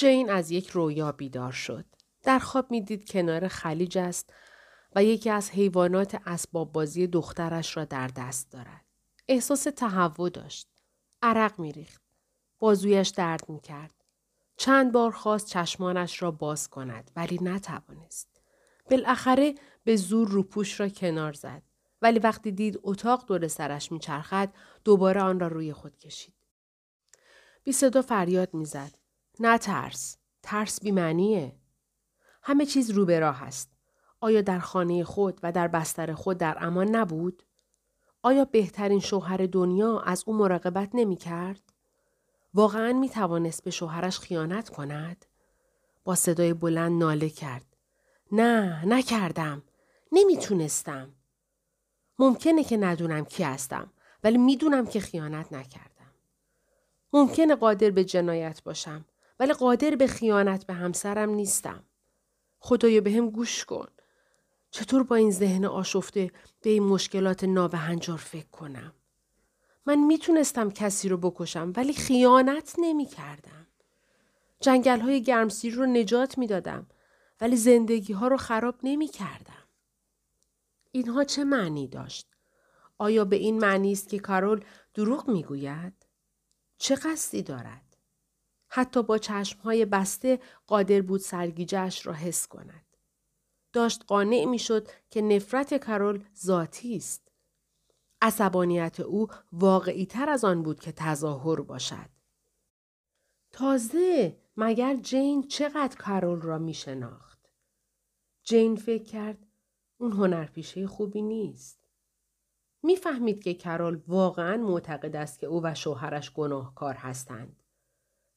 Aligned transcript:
جین 0.00 0.30
از 0.30 0.50
یک 0.50 0.68
رویا 0.68 1.12
بیدار 1.12 1.52
شد. 1.52 1.84
در 2.22 2.38
خواب 2.38 2.70
می‌دید 2.70 3.10
کنار 3.10 3.48
خلیج 3.48 3.98
است 3.98 4.32
و 4.96 5.04
یکی 5.04 5.30
از 5.30 5.50
حیوانات 5.50 6.20
اسباب 6.26 6.72
بازی 6.72 7.06
دخترش 7.06 7.76
را 7.76 7.84
در 7.84 8.06
دست 8.06 8.52
دارد. 8.52 8.84
احساس 9.28 9.62
تهوع 9.62 10.30
داشت. 10.30 10.68
عرق 11.22 11.60
میریخت. 11.60 12.02
بازویش 12.58 13.08
درد 13.08 13.48
می‌کرد. 13.48 13.94
چند 14.56 14.92
بار 14.92 15.10
خواست 15.10 15.46
چشمانش 15.46 16.22
را 16.22 16.30
باز 16.30 16.68
کند 16.68 17.10
ولی 17.16 17.38
نتوانست. 17.42 18.40
بالاخره 18.90 19.54
به 19.84 19.96
زور 19.96 20.28
روپوش 20.28 20.80
را 20.80 20.88
کنار 20.88 21.32
زد. 21.32 21.62
ولی 22.02 22.18
وقتی 22.18 22.52
دید 22.52 22.80
اتاق 22.82 23.26
دور 23.26 23.48
سرش 23.48 23.92
میچرخد 23.92 24.52
دوباره 24.84 25.20
آن 25.20 25.40
را 25.40 25.48
روی 25.48 25.72
خود 25.72 25.98
کشید. 25.98 26.34
بی 27.64 27.72
صدا 27.72 28.02
فریاد 28.02 28.54
می‌زد. 28.54 28.99
نه 29.40 29.58
ترس. 29.58 30.16
ترس 30.42 30.80
بیمعنیه. 30.80 31.56
همه 32.42 32.66
چیز 32.66 32.90
رو 32.90 33.04
به 33.04 33.18
راه 33.20 33.42
است. 33.42 33.70
آیا 34.20 34.40
در 34.40 34.58
خانه 34.58 35.04
خود 35.04 35.40
و 35.42 35.52
در 35.52 35.68
بستر 35.68 36.14
خود 36.14 36.38
در 36.38 36.56
امان 36.60 36.96
نبود؟ 36.96 37.42
آیا 38.22 38.44
بهترین 38.44 39.00
شوهر 39.00 39.46
دنیا 39.46 40.00
از 40.00 40.24
او 40.26 40.34
مراقبت 40.34 40.90
نمی 40.94 41.16
کرد؟ 41.16 41.60
واقعا 42.54 42.92
می 42.92 43.08
توانست 43.08 43.64
به 43.64 43.70
شوهرش 43.70 44.18
خیانت 44.18 44.68
کند؟ 44.68 45.24
با 46.04 46.14
صدای 46.14 46.54
بلند 46.54 47.02
ناله 47.02 47.28
کرد. 47.28 47.76
نه 48.32 48.84
نکردم. 48.86 49.62
نمی‌تونستم. 50.12 51.14
ممکنه 52.18 52.64
که 52.64 52.76
ندونم 52.76 53.24
کی 53.24 53.42
هستم 53.42 53.90
ولی 54.24 54.38
می‌دونم 54.38 54.86
که 54.86 55.00
خیانت 55.00 55.52
نکردم. 55.52 56.14
ممکنه 57.12 57.54
قادر 57.54 57.90
به 57.90 58.04
جنایت 58.04 58.62
باشم 58.62 59.04
ولی 59.40 59.52
قادر 59.52 59.96
به 59.96 60.06
خیانت 60.06 60.66
به 60.66 60.74
همسرم 60.74 61.30
نیستم. 61.30 61.84
خدایا 62.58 63.00
به 63.00 63.12
هم 63.12 63.30
گوش 63.30 63.64
کن. 63.64 63.88
چطور 64.70 65.02
با 65.02 65.16
این 65.16 65.30
ذهن 65.30 65.64
آشفته 65.64 66.30
به 66.62 66.70
این 66.70 66.82
مشکلات 66.82 67.44
نابهنجار 67.44 68.16
فکر 68.16 68.46
کنم؟ 68.46 68.92
من 69.86 69.98
می‌تونستم 69.98 70.70
کسی 70.70 71.08
رو 71.08 71.16
بکشم 71.16 71.72
ولی 71.76 71.92
خیانت 71.92 72.74
نمی 72.78 73.06
کردم. 73.06 73.66
جنگل 74.60 75.00
های 75.00 75.22
گرمسیر 75.22 75.74
رو 75.74 75.86
نجات 75.86 76.38
می‌دادم 76.38 76.86
ولی 77.40 77.56
زندگی 77.56 78.12
ها 78.12 78.28
رو 78.28 78.36
خراب 78.36 78.74
نمی 78.82 79.08
کردم. 79.08 79.64
اینها 80.92 81.24
چه 81.24 81.44
معنی 81.44 81.88
داشت؟ 81.88 82.26
آیا 82.98 83.24
به 83.24 83.36
این 83.36 83.58
معنی 83.58 83.92
است 83.92 84.08
که 84.08 84.18
کارول 84.18 84.64
دروغ 84.94 85.28
می‌گوید؟ 85.28 86.06
چه 86.78 86.94
قصدی 86.94 87.42
دارد؟ 87.42 87.89
حتی 88.72 89.02
با 89.02 89.18
چشمهای 89.18 89.84
بسته 89.84 90.40
قادر 90.66 91.00
بود 91.02 91.20
سرگیجهش 91.20 92.06
را 92.06 92.12
حس 92.12 92.46
کند. 92.46 92.96
داشت 93.72 94.04
قانع 94.06 94.44
می‌شد 94.44 94.88
که 95.10 95.22
نفرت 95.22 95.74
کارول 95.74 96.24
ذاتی 96.36 96.96
است. 96.96 97.28
عصبانیت 98.22 99.00
او 99.00 99.28
واقعی 99.52 100.06
تر 100.06 100.28
از 100.28 100.44
آن 100.44 100.62
بود 100.62 100.80
که 100.80 100.92
تظاهر 100.92 101.60
باشد. 101.60 102.10
تازه 103.52 104.36
مگر 104.56 104.96
جین 104.96 105.48
چقدر 105.48 105.96
کارول 105.96 106.40
را 106.40 106.58
می 106.58 106.74
شناخت؟ 106.74 107.52
جین 108.42 108.76
فکر 108.76 109.04
کرد 109.04 109.46
اون 109.98 110.12
هنرپیشه 110.12 110.86
خوبی 110.86 111.22
نیست. 111.22 111.80
می‌فهمید 112.82 113.42
که 113.42 113.54
کرول 113.54 114.02
واقعا 114.06 114.56
معتقد 114.56 115.16
است 115.16 115.38
که 115.38 115.46
او 115.46 115.60
و 115.64 115.74
شوهرش 115.74 116.32
گناهکار 116.32 116.94
هستند. 116.94 117.59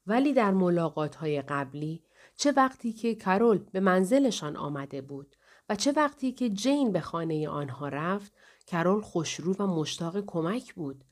ولی 0.08 0.34
در 0.34 0.52
ملاقات 0.52 1.16
های 1.16 1.42
قبلی 1.42 2.04
چه 2.36 2.52
وقتی 2.52 2.94
که 2.94 3.16
کرول 3.16 3.58
به 3.58 3.80
منزلشان 3.80 4.56
آمده 4.56 5.02
بود 5.02 5.36
و 5.70 5.76
چه 5.76 5.92
وقتی 5.92 6.32
که 6.32 6.50
جین 6.50 6.92
به 6.92 7.02
خانه 7.02 7.50
آنها 7.50 7.88
رفت 7.88 8.34
کرول 8.68 9.02
خوشرو 9.02 9.56
و 9.60 9.68
مشتاق 9.68 10.26
کمک 10.26 10.74
بود 10.74 11.04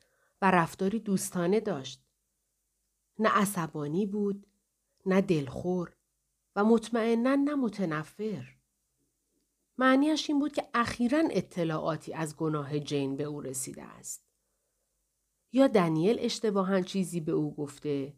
و 0.42 0.50
رفتاری 0.50 0.98
دوستانه 0.98 1.60
داشت. 1.60 2.04
نه 3.18 3.28
عصبانی 3.28 4.06
بود، 4.06 4.46
نه 5.06 5.20
دلخور 5.20 5.96
و 6.56 6.64
مطمئنا 6.64 7.34
نه 7.34 7.54
متنفر. 7.54 8.56
معنیش 9.78 10.30
این 10.30 10.38
بود 10.40 10.52
که 10.52 10.68
اخیرا 10.74 11.22
اطلاعاتی 11.30 12.14
از 12.14 12.36
گناه 12.36 12.78
جین 12.78 13.16
به 13.16 13.24
او 13.24 13.40
رسیده 13.40 13.82
است. 13.82 14.24
یا 15.52 15.66
دنیل 15.66 16.16
اشتباها 16.20 16.80
چیزی 16.80 17.20
به 17.20 17.32
او 17.32 17.54
گفته 17.54 18.14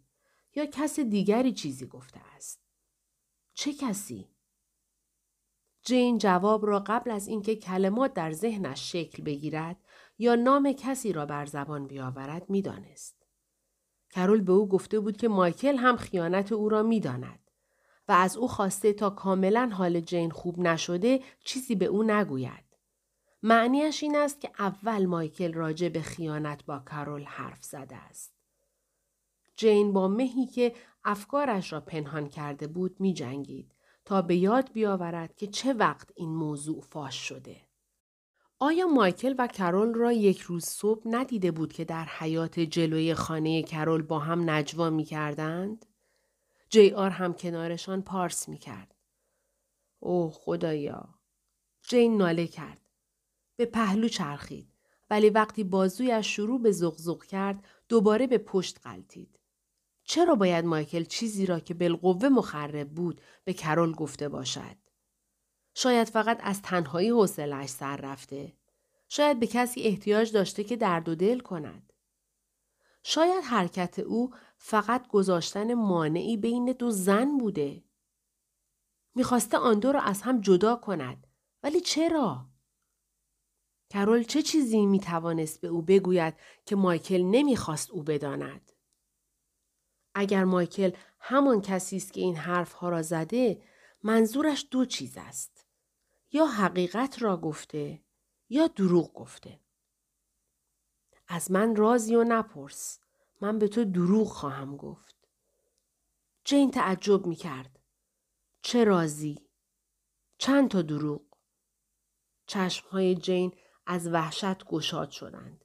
یا 0.55 0.67
کس 0.67 1.01
دیگری 1.01 1.53
چیزی 1.53 1.87
گفته 1.87 2.21
است. 2.37 2.61
چه 3.55 3.73
کسی؟ 3.73 4.31
جین 5.83 6.19
جواب 6.19 6.67
را 6.67 6.85
قبل 6.87 7.11
از 7.11 7.29
اینکه 7.29 7.57
کلمات 7.57 8.15
در 8.15 8.33
ذهنش 8.33 8.93
شکل 8.93 9.23
بگیرد 9.23 9.77
یا 10.19 10.35
نام 10.35 10.73
کسی 10.73 11.13
را 11.13 11.27
بر 11.27 11.47
زبان 11.47 11.87
بیاورد 11.87 12.51
می‌دانست. 12.51 13.27
کرول 14.11 14.41
به 14.41 14.53
او 14.53 14.69
گفته 14.69 15.01
بود 15.01 15.17
که 15.17 15.29
مایکل 15.29 15.77
هم 15.77 15.97
خیانت 15.97 16.53
او 16.53 16.69
را 16.69 16.83
می‌داند. 16.83 17.51
و 18.09 18.13
از 18.13 18.37
او 18.37 18.49
خواسته 18.49 18.93
تا 18.93 19.11
کاملا 19.11 19.71
حال 19.73 20.01
جین 20.01 20.31
خوب 20.31 20.59
نشده 20.59 21.21
چیزی 21.45 21.75
به 21.75 21.85
او 21.85 22.03
نگوید. 22.03 22.65
معنیش 23.43 24.03
این 24.03 24.17
است 24.17 24.41
که 24.41 24.51
اول 24.59 25.07
مایکل 25.07 25.53
راجع 25.53 25.89
به 25.89 26.03
خیانت 26.03 26.65
با 26.65 26.79
کارول 26.79 27.25
حرف 27.25 27.65
زده 27.65 27.97
است. 27.97 28.35
جین 29.57 29.93
با 29.93 30.09
مهی 30.09 30.47
که 30.47 30.75
افکارش 31.05 31.73
را 31.73 31.81
پنهان 31.81 32.29
کرده 32.29 32.67
بود 32.67 33.01
می 33.01 33.15
جنگید 33.15 33.75
تا 34.05 34.23
به 34.23 34.37
یاد 34.37 34.73
بیاورد 34.73 35.37
که 35.37 35.47
چه 35.47 35.73
وقت 35.73 36.11
این 36.15 36.35
موضوع 36.35 36.81
فاش 36.81 37.29
شده. 37.29 37.57
آیا 38.59 38.87
مایکل 38.87 39.35
و 39.39 39.47
کرول 39.47 39.95
را 39.95 40.13
یک 40.13 40.41
روز 40.41 40.65
صبح 40.65 41.03
ندیده 41.07 41.51
بود 41.51 41.73
که 41.73 41.85
در 41.85 42.05
حیات 42.05 42.61
جلوی 42.61 43.15
خانه 43.15 43.63
کرول 43.63 44.03
با 44.03 44.19
هم 44.19 44.51
نجوا 44.51 44.91
می 44.91 45.05
کردند؟ 45.05 45.87
جی 46.69 46.91
آر 46.91 47.11
هم 47.11 47.35
کنارشان 47.35 48.03
پارس 48.03 48.49
می 48.49 48.59
کرد. 48.59 48.95
اوه 50.01 50.33
خدایا. 50.33 51.09
جین 51.83 52.17
ناله 52.17 52.47
کرد. 52.47 52.81
به 53.57 53.67
پهلو 53.67 54.09
چرخید. 54.09 54.69
ولی 55.11 55.31
وقتی 55.31 55.65
بازویش 55.65 56.27
شروع 56.27 56.63
به 56.63 56.71
زغزغ 56.71 57.25
کرد 57.25 57.65
دوباره 57.89 58.27
به 58.27 58.39
پشت 58.39 58.81
قلتید. 58.83 59.39
چرا 60.05 60.35
باید 60.35 60.65
مایکل 60.65 61.05
چیزی 61.05 61.47
را 61.47 61.61
که 61.61 61.75
بالقوه 61.75 62.29
مخرب 62.29 62.91
بود 62.91 63.21
به 63.45 63.53
کرول 63.53 63.93
گفته 63.93 64.29
باشد؟ 64.29 64.77
شاید 65.75 66.09
فقط 66.09 66.39
از 66.43 66.63
تنهایی 66.63 67.11
حوصلهاش 67.11 67.69
سر 67.69 67.97
رفته. 67.97 68.53
شاید 69.09 69.41
به 69.41 69.47
کسی 69.47 69.83
احتیاج 69.83 70.33
داشته 70.33 70.65
که 70.65 70.77
درد 70.77 71.09
و 71.09 71.15
دل 71.15 71.41
کند. 71.41 71.93
شاید 73.03 73.45
حرکت 73.45 73.99
او 73.99 74.35
فقط 74.57 75.09
گذاشتن 75.09 75.75
مانعی 75.75 76.37
بین 76.37 76.73
دو 76.73 76.91
زن 76.91 77.39
بوده. 77.39 77.85
می‌خواسته 79.15 79.59
آن 79.59 79.79
دو 79.79 79.93
را 79.93 80.01
از 80.01 80.23
هم 80.23 80.41
جدا 80.41 80.77
کند. 80.77 81.27
ولی 81.63 81.81
چرا؟ 81.81 82.47
کرول 83.91 84.23
چه 84.23 84.43
چیزی 84.43 84.87
می‌توانست 84.87 85.61
به 85.61 85.69
او 85.69 85.83
بگوید 85.83 86.35
که 86.67 86.77
مایکل 86.77 87.23
نمی‌خواست 87.23 87.91
او 87.91 88.03
بداند؟ 88.03 88.73
اگر 90.15 90.45
مایکل 90.45 90.91
همان 91.21 91.61
کسی 91.61 91.97
است 91.97 92.13
که 92.13 92.21
این 92.21 92.37
حرفها 92.37 92.89
را 92.89 93.03
زده 93.03 93.63
منظورش 94.03 94.67
دو 94.71 94.85
چیز 94.85 95.17
است. 95.17 95.67
یا 96.33 96.47
حقیقت 96.47 97.23
را 97.23 97.37
گفته 97.37 98.03
یا 98.49 98.67
دروغ 98.67 99.13
گفته. 99.13 99.61
از 101.29 101.51
من 101.51 101.77
رازی 101.77 102.15
و 102.15 102.25
نپرس. 102.25 103.01
من 103.41 103.59
به 103.59 103.69
تو 103.69 103.85
دروغ 103.85 104.27
خواهم 104.29 104.77
گفت. 104.77 105.15
جین 106.45 106.71
تعجب 106.71 107.27
می 107.27 107.37
کرد. 107.37 107.79
چه 108.63 108.85
رازی؟ 108.85 109.49
چند 110.39 110.71
تا 110.71 110.83
دروغ؟ 110.83 111.23
چشمهای 112.47 113.15
جین 113.15 113.55
از 113.87 114.07
وحشت 114.09 114.65
گشاد 114.65 115.11
شدند. 115.11 115.65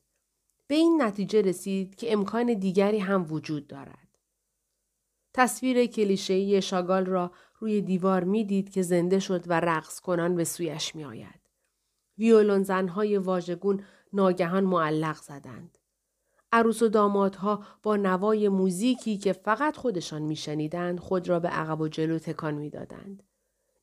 به 0.67 0.75
این 0.75 1.01
نتیجه 1.01 1.41
رسید 1.41 1.95
که 1.95 2.13
امکان 2.13 2.53
دیگری 2.53 2.99
هم 2.99 3.31
وجود 3.33 3.67
دارد. 3.67 4.08
تصویر 5.33 5.85
کلیشه‌ای 5.85 6.61
شاگال 6.61 7.05
را 7.05 7.31
روی 7.59 7.81
دیوار 7.81 8.23
می‌دید 8.23 8.69
که 8.69 8.81
زنده 8.81 9.19
شد 9.19 9.43
و 9.47 9.59
رقص 9.59 9.99
کنان 9.99 10.35
به 10.35 10.43
سویش 10.43 10.95
می 10.95 11.03
آید. 11.05 11.41
ویولون 12.17 12.63
زنهای 12.63 13.17
واژگون 13.17 13.83
ناگهان 14.13 14.63
معلق 14.63 15.15
زدند. 15.15 15.77
عروس 16.51 16.81
و 16.81 16.87
دامادها 16.87 17.63
با 17.83 17.95
نوای 17.95 18.49
موزیکی 18.49 19.17
که 19.17 19.33
فقط 19.33 19.77
خودشان 19.77 20.21
میشنیدند 20.21 20.99
خود 20.99 21.29
را 21.29 21.39
به 21.39 21.47
عقب 21.47 21.81
و 21.81 21.87
جلو 21.87 22.19
تکان 22.19 22.53
می‌دادند. 22.53 23.23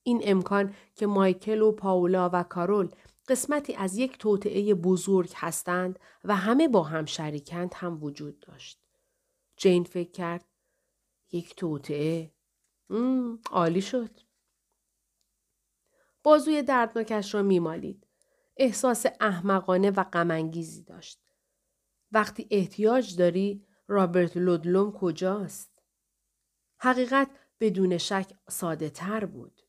این 0.03 0.21
امکان 0.25 0.75
که 0.95 1.07
مایکل 1.07 1.63
و 1.63 1.73
پاولا 1.73 2.31
و 2.33 2.43
کارول 2.43 2.89
قسمتی 3.29 3.75
از 3.75 3.97
یک 3.97 4.19
توطعه 4.19 4.75
بزرگ 4.75 5.33
هستند 5.37 5.99
و 6.25 6.37
همه 6.37 6.69
با 6.69 6.83
هم 6.83 7.05
شریکند 7.05 7.75
هم 7.75 8.03
وجود 8.03 8.41
داشت. 8.41 8.79
جین 9.57 9.85
فکر 9.85 10.11
کرد 10.11 10.45
یک 11.37 11.57
توطعه 11.57 12.33
عالی 13.51 13.83
شد. 13.83 14.21
بازوی 16.23 16.63
دردناکش 16.63 17.35
را 17.35 17.43
میمالید. 17.43 18.07
احساس 18.57 19.07
احمقانه 19.21 19.91
و 19.91 20.05
غمانگیزی 20.05 20.83
داشت. 20.83 21.21
وقتی 22.13 22.49
احتیاج 22.51 23.17
داری 23.17 23.67
رابرت 23.89 24.37
لودلوم 24.37 24.93
کجاست؟ 24.93 25.83
حقیقت 26.79 27.31
بدون 27.61 27.99
شک 27.99 28.33
ساده 28.49 28.91
تر 28.91 29.25
بود. 29.25 29.63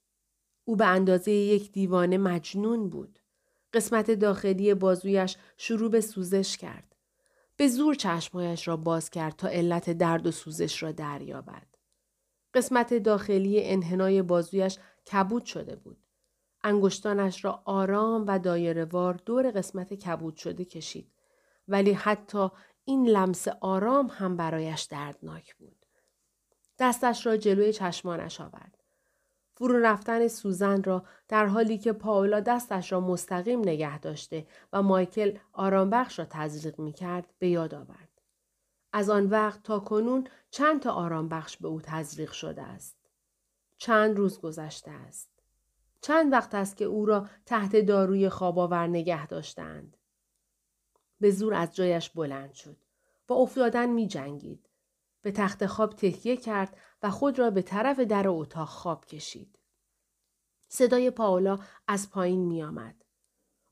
او 0.63 0.75
به 0.75 0.85
اندازه 0.85 1.31
یک 1.31 1.71
دیوانه 1.71 2.17
مجنون 2.17 2.89
بود. 2.89 3.19
قسمت 3.73 4.11
داخلی 4.11 4.73
بازویش 4.73 5.37
شروع 5.57 5.91
به 5.91 6.01
سوزش 6.01 6.57
کرد. 6.57 6.95
به 7.57 7.67
زور 7.67 7.95
چشمهایش 7.95 8.67
را 8.67 8.77
باز 8.77 9.09
کرد 9.09 9.35
تا 9.35 9.47
علت 9.47 9.89
درد 9.89 10.27
و 10.27 10.31
سوزش 10.31 10.83
را 10.83 10.91
دریابد. 10.91 11.67
قسمت 12.53 12.93
داخلی 12.93 13.63
انحنای 13.63 14.21
بازویش 14.21 14.77
کبود 15.11 15.45
شده 15.45 15.75
بود. 15.75 15.97
انگشتانش 16.63 17.45
را 17.45 17.61
آرام 17.65 18.25
و 18.27 18.39
دایرهوار 18.39 19.13
دور 19.13 19.51
قسمت 19.51 19.93
کبود 19.93 20.35
شده 20.35 20.65
کشید. 20.65 21.11
ولی 21.67 21.91
حتی 21.91 22.49
این 22.85 23.07
لمس 23.07 23.47
آرام 23.47 24.07
هم 24.07 24.37
برایش 24.37 24.81
دردناک 24.81 25.55
بود. 25.55 25.85
دستش 26.79 27.25
را 27.25 27.37
جلوی 27.37 27.73
چشمانش 27.73 28.41
آورد. 28.41 28.76
فرو 29.57 29.79
رفتن 29.79 30.27
سوزن 30.27 30.83
را 30.83 31.03
در 31.27 31.45
حالی 31.45 31.77
که 31.77 31.93
پاولا 31.93 32.39
دستش 32.39 32.91
را 32.91 32.99
مستقیم 32.99 33.59
نگه 33.59 33.99
داشته 33.99 34.47
و 34.73 34.83
مایکل 34.83 35.37
آرامبخش 35.53 36.19
را 36.19 36.25
تزریق 36.29 36.79
می 36.79 36.93
کرد 36.93 37.33
به 37.39 37.49
یاد 37.49 37.75
آورد. 37.75 38.21
از 38.93 39.09
آن 39.09 39.25
وقت 39.25 39.63
تا 39.63 39.79
کنون 39.79 40.27
چند 40.51 40.81
تا 40.81 40.91
آرامبخش 40.91 41.57
به 41.57 41.67
او 41.67 41.81
تزریق 41.81 42.31
شده 42.31 42.61
است. 42.61 42.97
چند 43.77 44.17
روز 44.17 44.39
گذشته 44.39 44.91
است. 44.91 45.29
چند 46.01 46.33
وقت 46.33 46.55
است 46.55 46.77
که 46.77 46.85
او 46.85 47.05
را 47.05 47.27
تحت 47.45 47.75
داروی 47.75 48.29
خواباور 48.29 48.87
نگه 48.87 49.27
داشتند. 49.27 49.97
به 51.19 51.31
زور 51.31 51.53
از 51.53 51.75
جایش 51.75 52.09
بلند 52.09 52.53
شد. 52.53 52.77
با 53.27 53.35
افتادن 53.35 53.89
می 53.89 54.07
جنگید. 54.07 54.66
به 55.27 55.31
تخت 55.31 55.65
خواب 55.65 55.93
تکیه 55.93 56.37
کرد 56.37 56.77
و 57.03 57.09
خود 57.09 57.39
را 57.39 57.49
به 57.49 57.61
طرف 57.61 57.99
در 57.99 58.27
اتاق 58.27 58.67
خواب 58.67 59.05
کشید. 59.05 59.59
صدای 60.67 61.11
پاولا 61.11 61.59
از 61.87 62.09
پایین 62.09 62.45
می 62.45 62.63
آمد. 62.63 63.05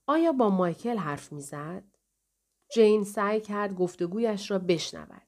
آیا 0.08 0.32
با 0.32 0.50
مایکل 0.50 0.98
حرف 0.98 1.32
می 1.32 1.42
زد؟ 1.42 1.84
جین 2.74 3.04
سعی 3.04 3.42
کرد 3.42 3.76
گفتگویش 3.76 4.52
را 4.52 4.60
بشنود. 4.60 5.28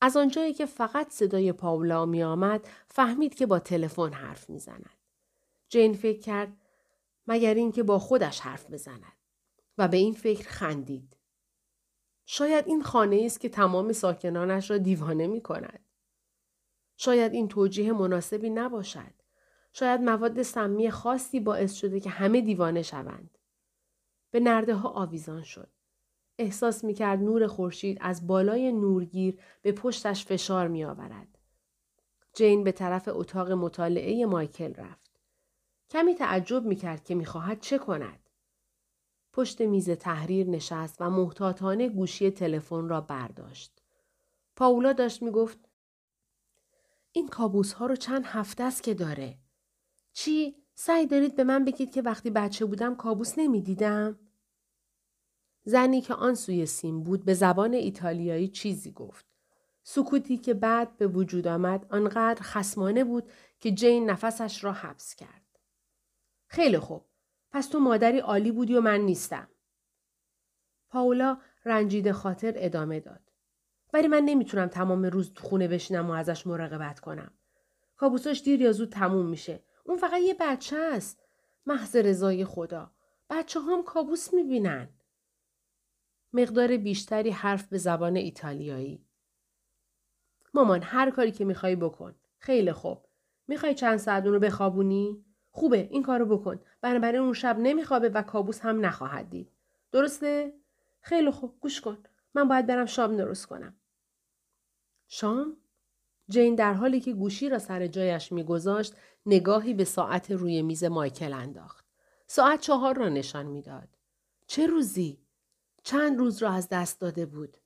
از 0.00 0.16
آنجایی 0.16 0.54
که 0.54 0.66
فقط 0.66 1.10
صدای 1.10 1.52
پاولا 1.52 2.06
می 2.06 2.22
آمد 2.22 2.68
فهمید 2.88 3.34
که 3.34 3.46
با 3.46 3.58
تلفن 3.58 4.12
حرف 4.12 4.50
می 4.50 4.58
زند. 4.58 4.98
جین 5.68 5.94
فکر 5.94 6.20
کرد 6.20 6.56
مگر 7.26 7.54
اینکه 7.54 7.82
با 7.82 7.98
خودش 7.98 8.40
حرف 8.40 8.70
بزند 8.70 9.12
و 9.78 9.88
به 9.88 9.96
این 9.96 10.14
فکر 10.14 10.48
خندید. 10.48 11.15
شاید 12.26 12.66
این 12.68 12.82
خانه 12.82 13.22
است 13.24 13.40
که 13.40 13.48
تمام 13.48 13.92
ساکنانش 13.92 14.70
را 14.70 14.78
دیوانه 14.78 15.26
می 15.26 15.40
کند. 15.40 15.80
شاید 16.96 17.32
این 17.32 17.48
توجیه 17.48 17.92
مناسبی 17.92 18.50
نباشد. 18.50 19.14
شاید 19.72 20.00
مواد 20.00 20.42
سمی 20.42 20.90
خاصی 20.90 21.40
باعث 21.40 21.74
شده 21.74 22.00
که 22.00 22.10
همه 22.10 22.40
دیوانه 22.40 22.82
شوند. 22.82 23.38
به 24.30 24.40
نرده 24.40 24.74
ها 24.74 24.88
آویزان 24.88 25.42
شد. 25.42 25.70
احساس 26.38 26.84
می 26.84 26.94
کرد 26.94 27.18
نور 27.18 27.46
خورشید 27.46 27.98
از 28.00 28.26
بالای 28.26 28.72
نورگیر 28.72 29.38
به 29.62 29.72
پشتش 29.72 30.24
فشار 30.24 30.68
می 30.68 30.84
آورد. 30.84 31.38
جین 32.34 32.64
به 32.64 32.72
طرف 32.72 33.08
اتاق 33.12 33.52
مطالعه 33.52 34.26
مایکل 34.26 34.74
رفت. 34.74 35.20
کمی 35.90 36.14
تعجب 36.14 36.64
می 36.64 36.76
کرد 36.76 37.04
که 37.04 37.14
می 37.14 37.24
خواهد 37.24 37.60
چه 37.60 37.78
کند. 37.78 38.25
پشت 39.36 39.60
میز 39.60 39.90
تحریر 39.90 40.46
نشست 40.46 40.96
و 41.00 41.10
محتاطانه 41.10 41.88
گوشی 41.88 42.30
تلفن 42.30 42.88
را 42.88 43.00
برداشت. 43.00 43.82
پاولا 44.56 44.92
داشت 44.92 45.22
می 45.22 45.30
گفت 45.30 45.58
این 47.12 47.28
کابوس 47.28 47.72
ها 47.72 47.86
رو 47.86 47.96
چند 47.96 48.24
هفته 48.26 48.64
است 48.64 48.82
که 48.82 48.94
داره. 48.94 49.38
چی؟ 50.12 50.56
سعی 50.74 51.06
دارید 51.06 51.36
به 51.36 51.44
من 51.44 51.64
بگید 51.64 51.92
که 51.92 52.02
وقتی 52.02 52.30
بچه 52.30 52.64
بودم 52.64 52.94
کابوس 52.94 53.38
نمی 53.38 53.60
دیدم؟ 53.60 54.18
زنی 55.64 56.00
که 56.00 56.14
آن 56.14 56.34
سوی 56.34 56.66
سیم 56.66 57.02
بود 57.02 57.24
به 57.24 57.34
زبان 57.34 57.74
ایتالیایی 57.74 58.48
چیزی 58.48 58.92
گفت. 58.92 59.26
سکوتی 59.82 60.36
که 60.36 60.54
بعد 60.54 60.96
به 60.96 61.06
وجود 61.06 61.46
آمد 61.46 61.86
آنقدر 61.90 62.42
خسمانه 62.42 63.04
بود 63.04 63.30
که 63.60 63.70
جین 63.70 64.10
نفسش 64.10 64.64
را 64.64 64.72
حبس 64.72 65.14
کرد. 65.14 65.58
خیلی 66.46 66.78
خوب. 66.78 67.05
پس 67.56 67.68
تو 67.68 67.80
مادری 67.80 68.18
عالی 68.18 68.52
بودی 68.52 68.74
و 68.74 68.80
من 68.80 69.00
نیستم. 69.00 69.48
پاولا 70.88 71.38
رنجیده 71.64 72.12
خاطر 72.12 72.52
ادامه 72.56 73.00
داد. 73.00 73.20
ولی 73.92 74.08
من 74.08 74.22
نمی‌تونم 74.22 74.66
تمام 74.66 75.04
روز 75.04 75.32
تو 75.32 75.48
خونه 75.48 75.68
بشینم 75.68 76.10
و 76.10 76.12
ازش 76.12 76.46
مراقبت 76.46 77.00
کنم. 77.00 77.34
کابوساش 77.96 78.42
دیر 78.42 78.60
یا 78.60 78.72
زود 78.72 78.92
تموم 78.92 79.26
میشه. 79.26 79.62
اون 79.84 79.96
فقط 79.96 80.20
یه 80.20 80.36
بچه 80.40 80.76
است. 80.76 81.22
محض 81.66 81.96
رضای 81.96 82.44
خدا. 82.44 82.90
بچه 83.30 83.60
هم 83.60 83.82
کابوس 83.82 84.34
می‌بینن. 84.34 84.88
مقدار 86.32 86.76
بیشتری 86.76 87.30
حرف 87.30 87.68
به 87.68 87.78
زبان 87.78 88.16
ایتالیایی. 88.16 89.06
مامان 90.54 90.82
هر 90.82 91.10
کاری 91.10 91.32
که 91.32 91.44
می‌خوای 91.44 91.76
بکن. 91.76 92.14
خیلی 92.38 92.72
خوب. 92.72 93.06
می‌خوای 93.48 93.74
چند 93.74 93.96
ساعت 93.96 94.24
اون 94.24 94.32
رو 94.32 94.40
بخوابونی؟ 94.40 95.25
خوبه 95.56 95.88
این 95.90 96.02
کارو 96.02 96.38
بکن. 96.38 96.60
بنابراین 96.80 97.20
اون 97.20 97.32
شب 97.32 97.58
نمیخوابه 97.58 98.08
و 98.08 98.22
کابوس 98.22 98.60
هم 98.60 98.86
نخواهد 98.86 99.30
دید. 99.30 99.52
درسته؟ 99.92 100.52
خیلی 101.00 101.30
خوب 101.30 101.60
گوش 101.60 101.80
کن. 101.80 101.98
من 102.34 102.48
باید 102.48 102.66
برم 102.66 102.86
شام 102.86 103.16
درست 103.16 103.46
کنم. 103.46 103.76
شام؟ 105.08 105.56
جین 106.28 106.54
در 106.54 106.74
حالی 106.74 107.00
که 107.00 107.12
گوشی 107.12 107.48
را 107.48 107.58
سر 107.58 107.86
جایش 107.86 108.32
میگذاشت 108.32 108.94
نگاهی 109.26 109.74
به 109.74 109.84
ساعت 109.84 110.30
روی 110.30 110.62
میز 110.62 110.84
مایکل 110.84 111.32
انداخت. 111.32 111.86
ساعت 112.26 112.60
چهار 112.60 112.96
را 112.96 113.08
نشان 113.08 113.46
می‌داد. 113.46 113.88
چه 114.46 114.66
روزی؟ 114.66 115.18
چند 115.82 116.18
روز 116.18 116.42
را 116.42 116.50
از 116.50 116.68
دست 116.68 117.00
داده 117.00 117.26
بود. 117.26 117.56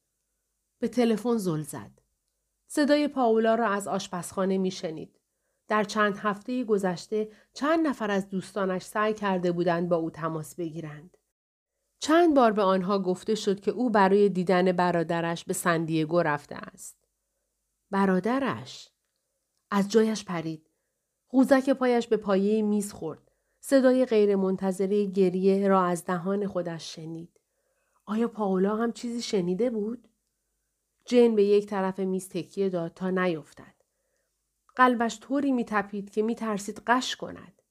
به 0.79 0.89
تلفن 0.89 1.37
زل 1.37 1.63
زد. 1.63 2.01
صدای 2.67 3.09
پاولا 3.09 3.55
را 3.55 3.69
از 3.69 3.89
آشپزخانه 3.89 4.59
میشنید. 4.59 5.20
در 5.71 5.85
چند 5.85 6.19
هفته 6.19 6.65
گذشته 6.65 7.29
چند 7.53 7.87
نفر 7.87 8.11
از 8.11 8.29
دوستانش 8.29 8.83
سعی 8.83 9.15
کرده 9.15 9.53
بودند 9.53 9.89
با 9.89 9.97
او 9.97 10.11
تماس 10.11 10.55
بگیرند. 10.55 11.17
چند 11.99 12.35
بار 12.35 12.53
به 12.53 12.63
آنها 12.63 12.99
گفته 12.99 13.35
شد 13.35 13.61
که 13.61 13.71
او 13.71 13.91
برای 13.91 14.29
دیدن 14.29 14.73
برادرش 14.73 15.45
به 15.45 15.53
سندیگو 15.53 16.23
رفته 16.23 16.57
است. 16.57 17.05
برادرش 17.91 18.91
از 19.71 19.91
جایش 19.91 20.25
پرید. 20.25 20.71
قوزک 21.29 21.71
پایش 21.71 22.07
به 22.07 22.17
پایه 22.17 22.63
میز 22.63 22.93
خورد. 22.93 23.31
صدای 23.61 24.05
غیرمنتظره 24.05 25.05
گریه 25.05 25.69
را 25.69 25.85
از 25.85 26.05
دهان 26.05 26.47
خودش 26.47 26.95
شنید. 26.95 27.41
آیا 28.07 28.29
پاولا 28.29 28.77
هم 28.77 28.93
چیزی 28.93 29.23
شنیده 29.23 29.71
بود؟ 29.71 30.09
جین 31.05 31.37
به 31.37 31.45
یک 31.45 31.67
طرف 31.67 31.99
میز 31.99 32.29
تکیه 32.29 32.69
داد 32.69 32.95
تا 32.95 33.11
نیفتد. 33.11 33.80
قلبش 34.81 35.19
طوری 35.21 35.53
میتپید 35.53 36.11
که 36.11 36.23
میترسید 36.23 36.83
قش 36.87 37.17
کند. 37.17 37.63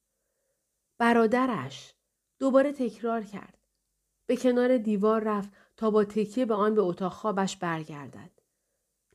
برادرش 0.98 1.94
دوباره 2.38 2.72
تکرار 2.72 3.22
کرد. 3.22 3.58
به 4.26 4.36
کنار 4.36 4.78
دیوار 4.78 5.24
رفت 5.24 5.50
تا 5.76 5.90
با 5.90 6.04
تکیه 6.04 6.44
به 6.44 6.54
آن 6.54 6.74
به 6.74 6.82
اتاق 6.82 7.12
خوابش 7.12 7.56
برگردد. 7.56 8.30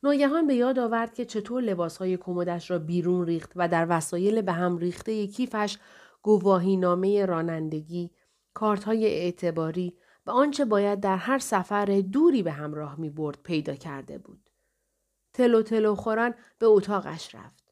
ناگهان 0.04 0.48
به 0.48 0.56
یاد 0.56 0.80
آورد 0.80 1.14
که 1.14 1.26
چطور 1.26 1.62
لباسهای 1.62 2.18
کمدش 2.18 2.72
را 2.72 2.80
بیرون 2.80 3.26
ریخت 3.26 3.52
و 3.56 3.68
در 3.68 3.88
وسایل 3.90 4.42
به 4.42 4.52
هم 4.52 4.78
ریخته 4.78 5.28
کیفش 5.28 5.78
گواهی 6.22 6.78
نامه 6.78 7.26
رانندگی، 7.26 8.12
کارتهای 8.54 9.06
اعتباری 9.06 9.98
و 10.26 10.32
آنچه 10.32 10.66
باید 10.66 11.00
در 11.00 11.18
هر 11.18 11.40
سفر 11.40 12.04
دوری 12.12 12.44
به 12.44 12.52
همراه 12.52 13.00
می 13.00 13.10
برد 13.10 13.40
پیدا 13.44 13.76
کرده 13.76 14.18
بود. 14.18 14.50
تلو 15.34 15.62
تلو 15.62 15.96
خوران 15.96 16.34
به 16.60 16.66
اتاقش 16.66 17.36
رفت. 17.36 17.65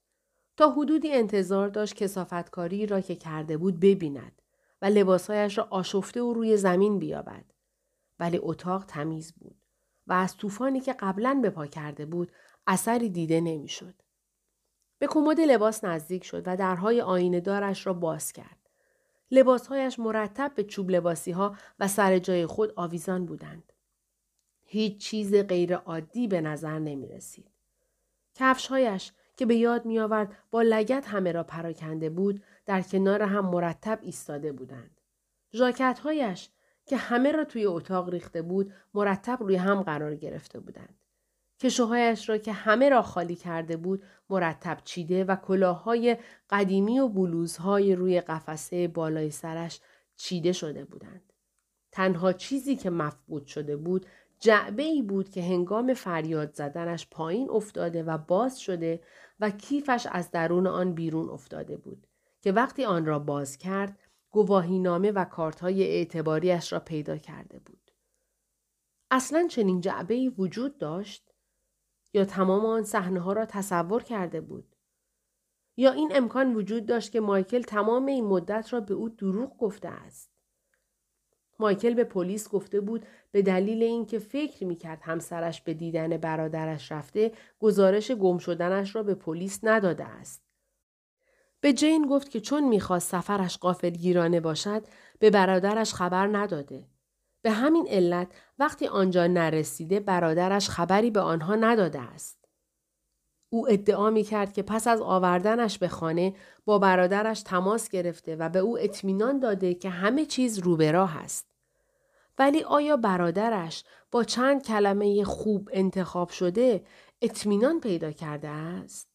تا 0.57 0.69
حدودی 0.69 1.11
انتظار 1.11 1.67
داشت 1.67 1.95
کسافتکاری 1.95 2.85
را 2.85 3.01
که 3.01 3.15
کرده 3.15 3.57
بود 3.57 3.79
ببیند 3.79 4.41
و 4.81 4.85
لباسهایش 4.85 5.57
را 5.57 5.67
آشفته 5.69 6.21
و 6.21 6.33
روی 6.33 6.57
زمین 6.57 6.99
بیابد. 6.99 7.45
ولی 8.19 8.39
اتاق 8.41 8.85
تمیز 8.85 9.33
بود 9.33 9.55
و 10.07 10.13
از 10.13 10.37
طوفانی 10.37 10.79
که 10.79 10.93
قبلا 10.93 11.39
به 11.41 11.49
پا 11.49 11.67
کرده 11.67 12.05
بود 12.05 12.31
اثری 12.67 13.09
دیده 13.09 13.41
نمی‌شد. 13.41 13.93
به 14.99 15.07
کمد 15.07 15.39
لباس 15.39 15.83
نزدیک 15.83 16.23
شد 16.23 16.43
و 16.45 16.57
درهای 16.57 17.01
آینه 17.01 17.39
دارش 17.39 17.87
را 17.87 17.93
باز 17.93 18.31
کرد. 18.31 18.69
لباسهایش 19.31 19.99
مرتب 19.99 20.51
به 20.55 20.63
چوب 20.63 20.91
لباسی 20.91 21.31
ها 21.31 21.57
و 21.79 21.87
سر 21.87 22.19
جای 22.19 22.45
خود 22.45 22.73
آویزان 22.75 23.25
بودند. 23.25 23.73
هیچ 24.63 25.01
چیز 25.01 25.35
غیر 25.35 25.75
عادی 25.75 26.27
به 26.27 26.41
نظر 26.41 26.79
نمی 26.79 27.07
رسید. 27.07 27.51
کفشهایش 28.35 29.11
که 29.37 29.45
به 29.45 29.55
یاد 29.55 29.85
می 29.85 29.99
آورد 29.99 30.35
با 30.51 30.61
لگت 30.61 31.07
همه 31.07 31.31
را 31.31 31.43
پراکنده 31.43 32.09
بود 32.09 32.43
در 32.65 32.81
کنار 32.81 33.21
هم 33.21 33.45
مرتب 33.45 33.99
ایستاده 34.01 34.51
بودند. 34.51 35.01
ژاکت 35.53 35.99
هایش 36.03 36.49
که 36.85 36.97
همه 36.97 37.31
را 37.31 37.45
توی 37.45 37.65
اتاق 37.65 38.09
ریخته 38.09 38.41
بود 38.41 38.73
مرتب 38.93 39.37
روی 39.41 39.55
هم 39.55 39.81
قرار 39.81 40.15
گرفته 40.15 40.59
بودند. 40.59 40.99
کشوهایش 41.59 42.29
را 42.29 42.37
که 42.37 42.51
همه 42.53 42.89
را 42.89 43.01
خالی 43.01 43.35
کرده 43.35 43.77
بود 43.77 44.03
مرتب 44.29 44.77
چیده 44.83 45.23
و 45.23 45.35
کلاههای 45.35 46.17
قدیمی 46.49 46.99
و 46.99 47.07
بلوزهای 47.07 47.95
روی 47.95 48.21
قفسه 48.21 48.87
بالای 48.87 49.31
سرش 49.31 49.81
چیده 50.15 50.51
شده 50.51 50.85
بودند. 50.85 51.33
تنها 51.91 52.33
چیزی 52.33 52.75
که 52.75 52.89
مفقود 52.89 53.45
شده 53.45 53.77
بود 53.77 54.05
جعبه 54.43 54.83
ای 54.83 55.01
بود 55.01 55.29
که 55.29 55.43
هنگام 55.43 55.93
فریاد 55.93 56.53
زدنش 56.53 57.07
پایین 57.11 57.49
افتاده 57.49 58.03
و 58.03 58.17
باز 58.17 58.59
شده 58.59 59.03
و 59.39 59.49
کیفش 59.49 60.07
از 60.11 60.31
درون 60.31 60.67
آن 60.67 60.93
بیرون 60.93 61.29
افتاده 61.29 61.77
بود 61.77 62.07
که 62.41 62.51
وقتی 62.51 62.85
آن 62.85 63.05
را 63.05 63.19
باز 63.19 63.57
کرد 63.57 63.99
گواهینامه 64.29 65.11
و 65.11 65.25
کارتهای 65.25 65.83
اعتباریش 65.83 66.73
را 66.73 66.79
پیدا 66.79 67.17
کرده 67.17 67.59
بود. 67.59 67.91
اصلا 69.11 69.47
چنین 69.47 69.81
جعبه 69.81 70.13
ای 70.13 70.29
وجود 70.29 70.77
داشت؟ 70.77 71.33
یا 72.13 72.25
تمام 72.25 72.65
آن 72.65 72.83
صحنه 72.83 73.19
ها 73.19 73.33
را 73.33 73.45
تصور 73.45 74.03
کرده 74.03 74.41
بود؟ 74.41 74.75
یا 75.77 75.91
این 75.91 76.11
امکان 76.15 76.55
وجود 76.55 76.85
داشت 76.85 77.11
که 77.11 77.19
مایکل 77.19 77.61
تمام 77.61 78.05
این 78.05 78.25
مدت 78.25 78.73
را 78.73 78.79
به 78.79 78.93
او 78.93 79.09
دروغ 79.09 79.57
گفته 79.57 79.87
است؟ 79.87 80.32
مایکل 81.63 81.93
به 81.93 82.03
پلیس 82.03 82.49
گفته 82.49 82.81
بود 82.81 83.05
به 83.31 83.41
دلیل 83.41 83.83
اینکه 83.83 84.19
فکر 84.19 84.65
می‌کرد 84.65 85.01
همسرش 85.01 85.61
به 85.61 85.73
دیدن 85.73 86.17
برادرش 86.17 86.91
رفته 86.91 87.31
گزارش 87.59 88.11
گم 88.11 88.37
شدنش 88.37 88.95
را 88.95 89.03
به 89.03 89.15
پلیس 89.15 89.59
نداده 89.63 90.05
است. 90.05 90.41
به 91.61 91.73
جین 91.73 92.07
گفت 92.07 92.29
که 92.29 92.39
چون 92.39 92.67
می‌خواست 92.67 93.11
سفرش 93.11 93.59
گیرانه 93.83 94.39
باشد 94.39 94.83
به 95.19 95.29
برادرش 95.29 95.93
خبر 95.93 96.37
نداده. 96.37 96.87
به 97.41 97.51
همین 97.51 97.87
علت 97.89 98.27
وقتی 98.59 98.87
آنجا 98.87 99.27
نرسیده 99.27 99.99
برادرش 99.99 100.69
خبری 100.69 101.11
به 101.11 101.19
آنها 101.19 101.55
نداده 101.55 101.99
است. 101.99 102.43
او 103.49 103.71
ادعا 103.71 104.09
می 104.09 104.23
کرد 104.23 104.53
که 104.53 104.63
پس 104.63 104.87
از 104.87 105.01
آوردنش 105.01 105.77
به 105.77 105.87
خانه 105.87 106.33
با 106.65 106.79
برادرش 106.79 107.41
تماس 107.41 107.89
گرفته 107.89 108.35
و 108.35 108.49
به 108.49 108.59
او 108.59 108.79
اطمینان 108.79 109.39
داده 109.39 109.73
که 109.73 109.89
همه 109.89 110.25
چیز 110.25 110.59
رو 110.59 110.77
راه 110.81 111.17
است. 111.17 111.52
ولی 112.37 112.63
آیا 112.63 112.97
برادرش 112.97 113.83
با 114.11 114.23
چند 114.23 114.63
کلمه 114.63 115.23
خوب 115.23 115.69
انتخاب 115.73 116.29
شده 116.29 116.85
اطمینان 117.21 117.79
پیدا 117.79 118.11
کرده 118.11 118.47
است؟ 118.49 119.09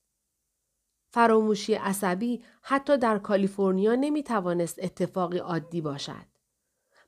فراموشی 1.11 1.75
عصبی 1.75 2.45
حتی 2.63 2.99
در 2.99 3.19
کالیفرنیا 3.19 3.95
نمی 3.95 4.23
توانست 4.23 4.79
اتفاقی 4.83 5.39
عادی 5.39 5.81
باشد. 5.81 6.27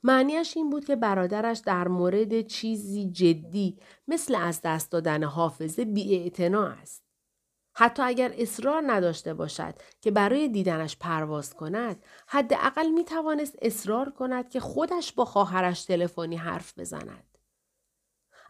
معنیش 0.03 0.57
این 0.57 0.71
بود 0.71 0.85
که 0.85 0.97
برادرش 0.97 1.59
در 1.59 1.89
مورد 1.89 2.41
چیزی 2.41 3.11
جدی 3.11 3.79
مثل 4.09 4.35
از 4.35 4.61
دست 4.65 4.93
دادن 4.93 5.25
حافظه 5.25 5.85
بی 5.85 6.33
است. 6.55 7.10
حتی 7.75 8.03
اگر 8.03 8.35
اصرار 8.39 8.83
نداشته 8.87 9.35
باشد 9.35 9.75
که 10.01 10.11
برای 10.11 10.49
دیدنش 10.49 10.97
پرواز 10.97 11.55
کند 11.55 12.05
حداقل 12.27 12.89
می 12.91 13.05
توانست 13.05 13.57
اصرار 13.63 14.11
کند 14.11 14.51
که 14.51 14.61
خودش 14.61 15.13
با 15.13 15.25
خواهرش 15.25 15.85
تلفنی 15.85 16.37
حرف 16.37 16.79
بزند. 16.79 17.39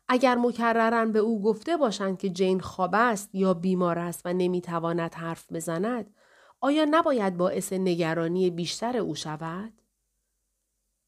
اگر 0.09 0.35
مکررن 0.35 1.13
به 1.13 1.19
او 1.19 1.43
گفته 1.43 1.77
باشند 1.77 2.19
که 2.19 2.29
جین 2.29 2.61
خواب 2.61 2.91
است 2.95 3.35
یا 3.35 3.55
بیمار 3.55 3.99
است 3.99 4.23
و 4.25 4.33
نمی‌تواند 4.33 5.15
حرف 5.15 5.53
بزند 5.53 6.15
آیا 6.61 6.87
نباید 6.91 7.37
باعث 7.37 7.73
نگرانی 7.73 8.51
بیشتر 8.51 8.97
او 8.97 9.15
شود؟ 9.15 9.73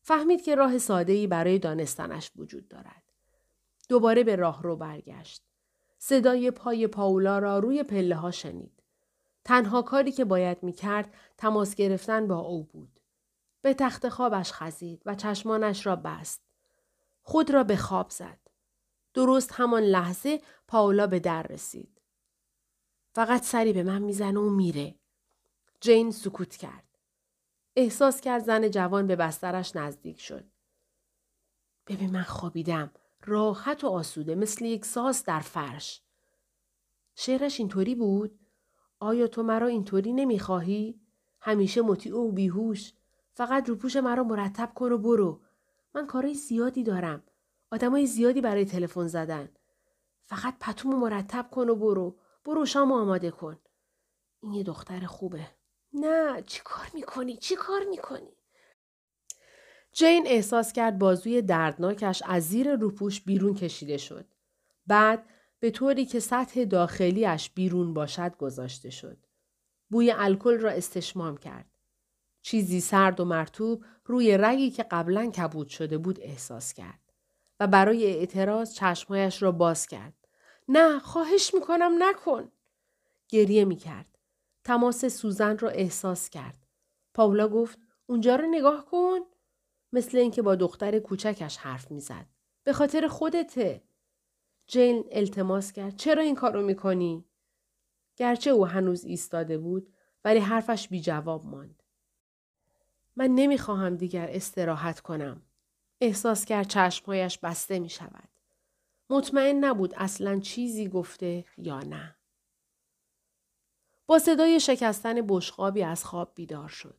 فهمید 0.02 0.42
که 0.42 0.54
راه 0.54 0.78
ساده 0.78 1.26
برای 1.26 1.58
دانستنش 1.58 2.30
وجود 2.36 2.68
دارد. 2.68 3.02
دوباره 3.88 4.24
به 4.24 4.36
راه 4.36 4.62
رو 4.62 4.76
برگشت. 4.76 5.51
صدای 6.04 6.50
پای 6.50 6.86
پاولا 6.86 7.38
را 7.38 7.58
روی 7.58 7.82
پله 7.82 8.16
ها 8.16 8.30
شنید. 8.30 8.82
تنها 9.44 9.82
کاری 9.82 10.12
که 10.12 10.24
باید 10.24 10.62
می 10.62 10.72
کرد 10.72 11.14
تماس 11.38 11.74
گرفتن 11.74 12.28
با 12.28 12.38
او 12.38 12.62
بود. 12.62 13.00
به 13.60 13.74
تخت 13.74 14.08
خوابش 14.08 14.52
خزید 14.52 15.02
و 15.06 15.14
چشمانش 15.14 15.86
را 15.86 15.96
بست. 15.96 16.40
خود 17.22 17.50
را 17.50 17.64
به 17.64 17.76
خواب 17.76 18.10
زد. 18.10 18.38
درست 19.14 19.52
همان 19.52 19.82
لحظه 19.82 20.40
پاولا 20.68 21.06
به 21.06 21.20
در 21.20 21.42
رسید. 21.42 22.00
فقط 23.12 23.42
سری 23.42 23.72
به 23.72 23.82
من 23.82 24.02
می‌زنه 24.02 24.40
و 24.40 24.50
میره. 24.50 24.94
جین 25.80 26.10
سکوت 26.10 26.56
کرد. 26.56 26.98
احساس 27.76 28.20
کرد 28.20 28.42
زن 28.42 28.70
جوان 28.70 29.06
به 29.06 29.16
بسترش 29.16 29.76
نزدیک 29.76 30.20
شد. 30.20 30.44
ببین 31.86 32.10
من 32.10 32.22
خوابیدم. 32.22 32.90
راحت 33.24 33.84
و 33.84 33.88
آسوده 33.88 34.34
مثل 34.34 34.64
یک 34.64 34.84
ساز 34.84 35.24
در 35.24 35.40
فرش. 35.40 36.02
شعرش 37.14 37.60
اینطوری 37.60 37.94
بود؟ 37.94 38.38
آیا 39.00 39.26
تو 39.26 39.42
مرا 39.42 39.66
اینطوری 39.66 40.12
نمی‌خواهی؟ 40.12 41.00
همیشه 41.40 41.82
مطیع 41.82 42.16
و 42.16 42.32
بیهوش. 42.32 42.92
فقط 43.34 43.68
روپوش 43.68 43.96
مرا 43.96 44.24
مرتب 44.24 44.74
کن 44.74 44.92
و 44.92 44.98
برو. 44.98 45.40
من 45.94 46.06
کارای 46.06 46.34
زیادی 46.34 46.82
دارم. 46.82 47.22
آدمای 47.72 48.06
زیادی 48.06 48.40
برای 48.40 48.64
تلفن 48.64 49.06
زدن. 49.06 49.48
فقط 50.24 50.54
پتومو 50.60 50.96
مرتب 50.96 51.50
کن 51.50 51.68
و 51.68 51.74
برو. 51.74 52.16
برو 52.44 52.66
شام 52.66 52.92
آماده 52.92 53.30
کن. 53.30 53.58
این 54.40 54.52
یه 54.52 54.62
دختر 54.62 55.00
خوبه. 55.00 55.46
نه 55.94 56.42
چی 56.42 56.60
کار 56.64 56.90
می‌کنی؟ 56.94 57.36
چی 57.36 57.56
کار 57.56 57.84
می‌کنی؟ 57.90 58.36
جین 59.92 60.26
احساس 60.26 60.72
کرد 60.72 60.98
بازوی 60.98 61.42
دردناکش 61.42 62.22
از 62.26 62.48
زیر 62.48 62.74
روپوش 62.74 63.20
بیرون 63.20 63.54
کشیده 63.54 63.96
شد. 63.96 64.26
بعد 64.86 65.26
به 65.60 65.70
طوری 65.70 66.06
که 66.06 66.20
سطح 66.20 66.64
داخلیش 66.64 67.50
بیرون 67.50 67.94
باشد 67.94 68.36
گذاشته 68.36 68.90
شد. 68.90 69.16
بوی 69.90 70.10
الکل 70.10 70.58
را 70.58 70.70
استشمام 70.70 71.36
کرد. 71.36 71.66
چیزی 72.42 72.80
سرد 72.80 73.20
و 73.20 73.24
مرتوب 73.24 73.84
روی 74.04 74.38
رگی 74.38 74.70
که 74.70 74.82
قبلا 74.82 75.30
کبود 75.30 75.68
شده 75.68 75.98
بود 75.98 76.18
احساس 76.20 76.72
کرد 76.72 77.00
و 77.60 77.66
برای 77.66 78.06
اعتراض 78.06 78.74
چشمهایش 78.74 79.42
را 79.42 79.52
باز 79.52 79.86
کرد. 79.86 80.14
نه 80.68 80.98
خواهش 80.98 81.54
می‌کنم 81.54 81.92
نکن. 81.98 82.52
گریه 83.28 83.64
می‌کرد. 83.64 84.18
تماس 84.64 85.04
سوزن 85.04 85.58
را 85.58 85.68
احساس 85.68 86.30
کرد. 86.30 86.66
پاولا 87.14 87.48
گفت 87.48 87.78
اونجا 88.06 88.36
رو 88.36 88.46
نگاه 88.50 88.84
کن. 88.84 89.20
مثل 89.92 90.18
اینکه 90.18 90.42
با 90.42 90.54
دختر 90.54 90.98
کوچکش 90.98 91.56
حرف 91.56 91.90
می‌زد. 91.90 92.26
به 92.64 92.72
خاطر 92.72 93.08
خودته. 93.08 93.82
جین 94.66 95.04
التماس 95.10 95.72
کرد. 95.72 95.96
چرا 95.96 96.22
این 96.22 96.34
کارو 96.34 96.62
می‌کنی؟ 96.62 97.24
گرچه 98.16 98.50
او 98.50 98.66
هنوز 98.66 99.04
ایستاده 99.04 99.58
بود 99.58 99.94
ولی 100.24 100.38
حرفش 100.38 100.88
بی 100.88 101.00
جواب 101.00 101.46
ماند. 101.46 101.82
من 103.16 103.28
نمی‌خواهم 103.28 103.96
دیگر 103.96 104.28
استراحت 104.30 105.00
کنم. 105.00 105.42
احساس 106.00 106.44
کرد 106.44 106.66
چشمهایش 106.68 107.38
بسته 107.38 107.78
می 107.78 107.88
شود. 107.88 108.28
مطمئن 109.10 109.64
نبود 109.64 109.94
اصلا 109.96 110.40
چیزی 110.40 110.88
گفته 110.88 111.44
یا 111.58 111.80
نه. 111.80 112.16
با 114.06 114.18
صدای 114.18 114.60
شکستن 114.60 115.14
بشقابی 115.28 115.82
از 115.82 116.04
خواب 116.04 116.32
بیدار 116.34 116.68
شد. 116.68 116.98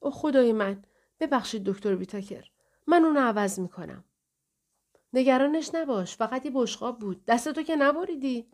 او 0.00 0.10
خدای 0.10 0.52
من 0.52 0.84
ببخشید 1.22 1.64
دکتر 1.64 1.94
بیتاکر. 1.94 2.44
من 2.86 3.04
اونو 3.04 3.20
عوض 3.20 3.60
می‌کنم. 3.60 4.04
نگرانش 5.12 5.70
نباش 5.74 6.16
فقط 6.16 6.44
یه 6.44 6.52
بشقاب 6.54 6.98
بود. 6.98 7.24
دست 7.24 7.48
تو 7.48 7.62
که 7.62 7.76
نبریدی. 7.76 8.46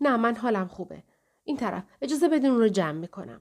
نه 0.00 0.16
من 0.16 0.36
حالم 0.36 0.68
خوبه. 0.68 1.02
این 1.44 1.56
طرف 1.56 1.84
اجازه 2.02 2.28
بدین 2.28 2.50
اون 2.50 2.60
رو 2.60 2.68
جمع 2.68 2.98
می‌کنم. 2.98 3.40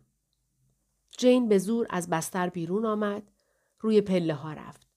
جین 1.18 1.48
به 1.48 1.58
زور 1.58 1.88
از 1.90 2.10
بستر 2.10 2.50
بیرون 2.50 2.86
آمد. 2.86 3.32
روی 3.80 4.02
پله 4.02 4.34
ها 4.34 4.54
رفت. 4.54 4.88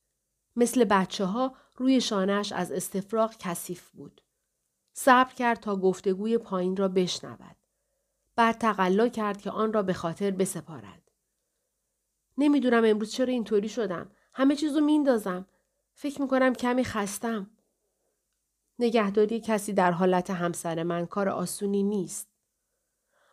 مثل 0.56 0.84
بچه 0.84 1.24
ها 1.24 1.54
روی 1.76 2.00
شانهش 2.00 2.52
از 2.52 2.72
استفراغ 2.72 3.34
کثیف 3.38 3.90
بود. 3.90 4.20
صبر 4.92 5.34
کرد 5.34 5.60
تا 5.60 5.76
گفتگوی 5.76 6.38
پایین 6.38 6.76
را 6.76 6.88
بشنود. 6.88 7.56
بعد 8.36 8.58
تقلا 8.58 9.08
کرد 9.08 9.40
که 9.40 9.50
آن 9.50 9.72
را 9.72 9.82
به 9.82 9.92
خاطر 9.92 10.30
بسپارد. 10.30 11.03
نمی‌دونم 12.38 12.84
امروز 12.84 13.12
چرا 13.12 13.32
اینطوری 13.32 13.68
شدم. 13.68 14.10
همه 14.32 14.56
چیزو 14.56 14.80
میندازم. 14.80 15.46
فکر 15.94 16.22
می‌کنم 16.22 16.52
کمی 16.52 16.84
خستم. 16.84 17.50
نگهداری 18.78 19.40
کسی 19.40 19.72
در 19.72 19.90
حالت 19.90 20.30
همسر 20.30 20.82
من 20.82 21.06
کار 21.06 21.28
آسونی 21.28 21.82
نیست. 21.82 22.28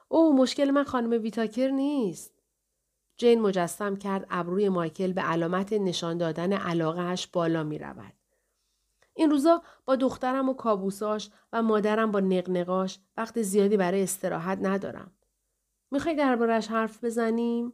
او 0.07 0.37
مشکل 0.37 0.71
من 0.71 0.83
خانم 0.83 1.21
ویتاکر 1.23 1.67
نیست. 1.67 2.33
جین 3.17 3.41
مجسم 3.41 3.95
کرد 3.95 4.27
ابروی 4.29 4.69
مایکل 4.69 5.13
به 5.13 5.21
علامت 5.21 5.73
نشان 5.73 6.17
دادن 6.17 6.53
علاقهش 6.53 7.27
بالا 7.27 7.63
می 7.63 7.79
رود. 7.79 8.13
این 9.13 9.29
روزا 9.29 9.63
با 9.85 9.95
دخترم 9.95 10.49
و 10.49 10.53
کابوساش 10.53 11.29
و 11.53 11.61
مادرم 11.61 12.11
با 12.11 12.19
نقنقاش 12.19 12.99
وقت 13.17 13.41
زیادی 13.41 13.77
برای 13.77 14.03
استراحت 14.03 14.57
ندارم. 14.61 15.11
می‌خوای 15.91 16.15
دربارش 16.15 16.67
حرف 16.67 17.03
بزنیم؟ 17.03 17.73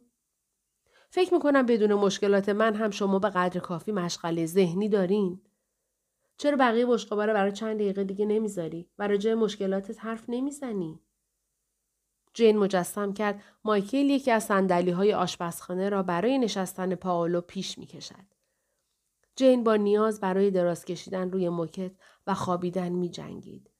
فکر 1.10 1.34
می‌کنم 1.34 1.66
بدون 1.66 1.94
مشکلات 1.94 2.48
من 2.48 2.74
هم 2.74 2.90
شما 2.90 3.18
به 3.18 3.30
قدر 3.30 3.60
کافی 3.60 3.92
مشغله 3.92 4.46
ذهنی 4.46 4.88
دارین. 4.88 5.40
چرا 6.36 6.56
بقیه 6.56 6.86
بشقابا 6.86 7.24
رو 7.24 7.32
برای 7.32 7.52
چند 7.52 7.76
دقیقه 7.76 8.04
دیگه 8.04 8.26
نمی‌ذاری؟ 8.26 8.90
برای 8.96 9.18
جای 9.18 9.34
مشکلاتت 9.34 10.04
حرف 10.04 10.24
نمی‌زنی؟ 10.28 11.00
جین 12.34 12.58
مجسم 12.58 13.12
کرد 13.12 13.42
مایکل 13.64 13.96
یکی 13.96 14.30
از 14.30 14.44
سندلی 14.44 14.90
های 14.90 15.14
آشپزخانه 15.14 15.88
را 15.88 16.02
برای 16.02 16.38
نشستن 16.38 16.94
پاولو 16.94 17.40
پیش 17.40 17.78
می 17.78 17.86
کشد. 17.86 18.34
جین 19.36 19.64
با 19.64 19.76
نیاز 19.76 20.20
برای 20.20 20.50
دراز 20.50 20.84
کشیدن 20.84 21.30
روی 21.30 21.48
موکت 21.48 21.92
و 22.26 22.34
خوابیدن 22.34 22.88
می 22.88 23.10
جنگید. 23.10 23.70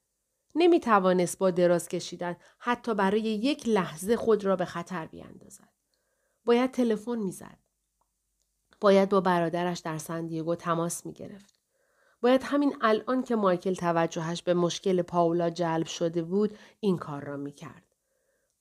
نمی 0.54 0.80
توانست 0.80 1.38
با 1.38 1.50
دراز 1.50 1.88
کشیدن 1.88 2.36
حتی 2.58 2.94
برای 2.94 3.20
یک 3.20 3.68
لحظه 3.68 4.16
خود 4.16 4.44
را 4.44 4.56
به 4.56 4.64
خطر 4.64 5.06
بیاندازد. 5.06 5.77
باید 6.48 6.70
تلفن 6.70 7.18
می‌زد. 7.18 7.58
باید 8.80 9.08
با 9.08 9.20
برادرش 9.20 9.78
در 9.78 9.98
سندیگو 9.98 10.54
تماس 10.54 11.06
می 11.06 11.12
گرفت. 11.12 11.60
باید 12.20 12.42
همین 12.42 12.76
الان 12.80 13.22
که 13.22 13.36
مایکل 13.36 13.74
توجهش 13.74 14.42
به 14.42 14.54
مشکل 14.54 15.02
پاولا 15.02 15.50
جلب 15.50 15.86
شده 15.86 16.22
بود 16.22 16.58
این 16.80 16.98
کار 16.98 17.24
را 17.24 17.36
می 17.36 17.52
کرد. 17.52 17.96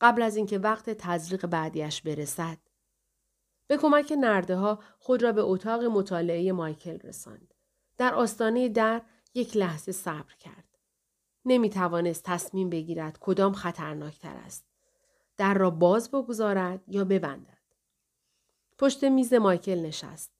قبل 0.01 0.21
از 0.21 0.35
اینکه 0.35 0.59
وقت 0.59 0.89
تزریق 0.89 1.45
بعدیش 1.45 2.01
برسد. 2.01 2.57
به 3.67 3.77
کمک 3.77 4.13
نرده 4.19 4.55
ها 4.55 4.79
خود 4.99 5.23
را 5.23 5.31
به 5.31 5.41
اتاق 5.41 5.83
مطالعه 5.83 6.51
مایکل 6.51 6.99
رساند. 6.99 7.53
در 7.97 8.15
آستانه 8.15 8.69
در 8.69 9.01
یک 9.33 9.57
لحظه 9.57 9.91
صبر 9.91 10.33
کرد. 10.39 10.77
نمی 11.45 11.69
توانست 11.69 12.23
تصمیم 12.23 12.69
بگیرد 12.69 13.17
کدام 13.21 13.53
خطرناکتر 13.53 14.35
است. 14.45 14.65
در 15.37 15.53
را 15.53 15.69
باز 15.69 16.11
بگذارد 16.11 16.83
یا 16.87 17.05
ببندد. 17.05 17.56
پشت 18.77 19.03
میز 19.03 19.33
مایکل 19.33 19.79
نشست. 19.79 20.31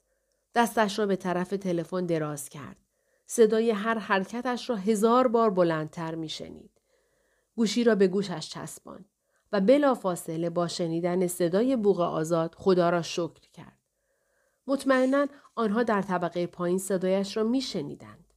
دستش 0.56 1.00
را 1.00 1.06
به 1.06 1.16
طرف 1.16 1.50
تلفن 1.50 2.06
دراز 2.06 2.50
کرد. 2.50 2.78
صدای 3.26 3.72
هر 3.72 3.98
حرکتش 3.98 4.70
را 4.70 4.76
هزار 4.76 5.28
بار 5.28 5.50
بلندتر 5.50 6.16
می 6.16 6.30
شنید. 6.30 6.72
گوشی 7.56 7.84
را 7.84 7.96
به 7.96 8.08
گوشش 8.08 8.50
چسباند. 8.50 9.06
و 9.52 9.62
بلافاصله 9.62 10.50
با 10.50 10.68
شنیدن 10.68 11.28
صدای 11.28 11.76
بوغ 11.76 12.00
آزاد 12.00 12.56
خدا 12.58 12.90
را 12.90 13.02
شکر 13.02 13.50
کرد. 13.54 13.78
مطمئنا 14.68 15.28
آنها 15.56 15.84
در 15.84 16.02
طبقه 16.02 16.48
پایین 16.48 16.78
صدایش 16.78 17.38
را 17.38 17.44
می 17.44 17.62
شنیدند. 17.62 18.34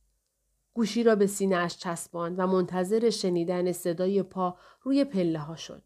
گوشی 0.74 1.02
را 1.02 1.14
به 1.14 1.26
سینه 1.26 1.56
اش 1.56 1.76
چسباند 1.76 2.38
و 2.38 2.46
منتظر 2.46 3.10
شنیدن 3.10 3.72
صدای 3.72 4.22
پا 4.22 4.56
روی 4.82 5.04
پله 5.04 5.38
ها 5.38 5.56
شد. 5.56 5.82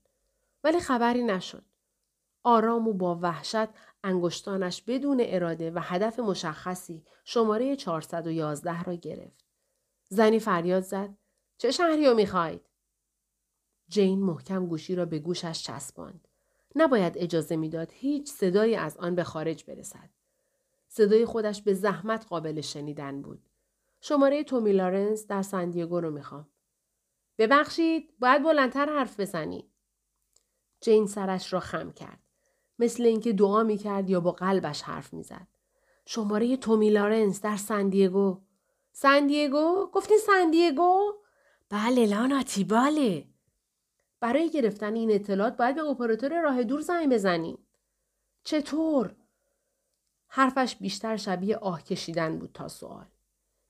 ولی 0.65 0.81
خبری 0.81 1.23
نشد. 1.23 1.65
آرام 2.45 2.89
و 2.89 2.93
با 2.93 3.19
وحشت 3.23 3.69
انگشتانش 4.05 4.83
بدون 4.83 5.21
اراده 5.25 5.71
و 5.71 5.79
هدف 5.83 6.19
مشخصی 6.19 7.05
شماره 7.25 7.77
411 7.77 8.83
را 8.83 8.95
گرفت. 8.95 9.45
زنی 10.09 10.39
فریاد 10.39 10.83
زد 10.83 11.15
چه 11.59 11.71
شهری 11.71 12.07
رو 12.07 12.15
می‌خواید؟ 12.15 12.61
جین 13.89 14.23
محکم 14.23 14.67
گوشی 14.67 14.95
را 14.95 15.05
به 15.05 15.19
گوشش 15.19 15.63
چسباند. 15.63 16.29
نباید 16.77 17.19
اجازه 17.19 17.57
می‌داد 17.57 17.93
هیچ 17.93 18.31
صدایی 18.31 18.77
از 18.77 18.97
آن 18.97 19.15
به 19.15 19.25
خارج 19.25 19.65
برسد. 19.65 20.11
صدای 20.89 21.25
خودش 21.25 21.63
به 21.63 21.75
زحمت 21.75 22.27
قابل 22.27 22.61
شنیدن 22.61 23.23
بود. 23.23 23.49
شماره 24.01 24.45
تومی 24.45 24.73
لارنس 24.73 25.27
در 25.27 25.43
سندیگو 25.43 26.01
رو 26.01 26.11
می‌خوام. 26.11 26.49
ببخشید 27.39 28.15
باید 28.19 28.43
بلندتر 28.43 28.87
حرف 28.87 29.21
بزنی. 29.21 29.71
جین 30.81 31.07
سرش 31.07 31.53
را 31.53 31.61
خم 31.61 31.93
کرد. 31.93 32.24
مثل 32.79 33.03
اینکه 33.03 33.33
دعا 33.33 33.63
می‌کرد 33.63 34.11
یا 34.11 34.21
با 34.21 34.33
قلبش 34.33 34.83
حرف 34.83 35.15
می‌زد. 35.15 35.47
شماره 36.07 36.57
تومی 36.57 36.91
لارنس 36.91 37.41
در 37.41 37.57
سندیگو. 37.57 38.41
سندیگو؟ 38.93 39.91
گفتین 39.93 40.19
سندیگو؟ 40.27 41.13
بله 41.71 42.07
لاناتی 42.07 42.65
بله. 42.65 43.27
برای 44.21 44.51
گرفتن 44.51 44.95
این 44.95 45.11
اطلاعات 45.11 45.57
باید 45.57 45.75
به 45.75 45.83
اپراتور 45.83 46.41
راه 46.41 46.63
دور 46.63 46.81
زنگ 46.81 47.13
بزنیم. 47.13 47.59
چطور؟ 48.45 49.15
حرفش 50.29 50.77
بیشتر 50.77 51.17
شبیه 51.17 51.57
آه 51.57 51.83
کشیدن 51.83 52.39
بود 52.39 52.51
تا 52.55 52.69
سوال. 52.69 53.07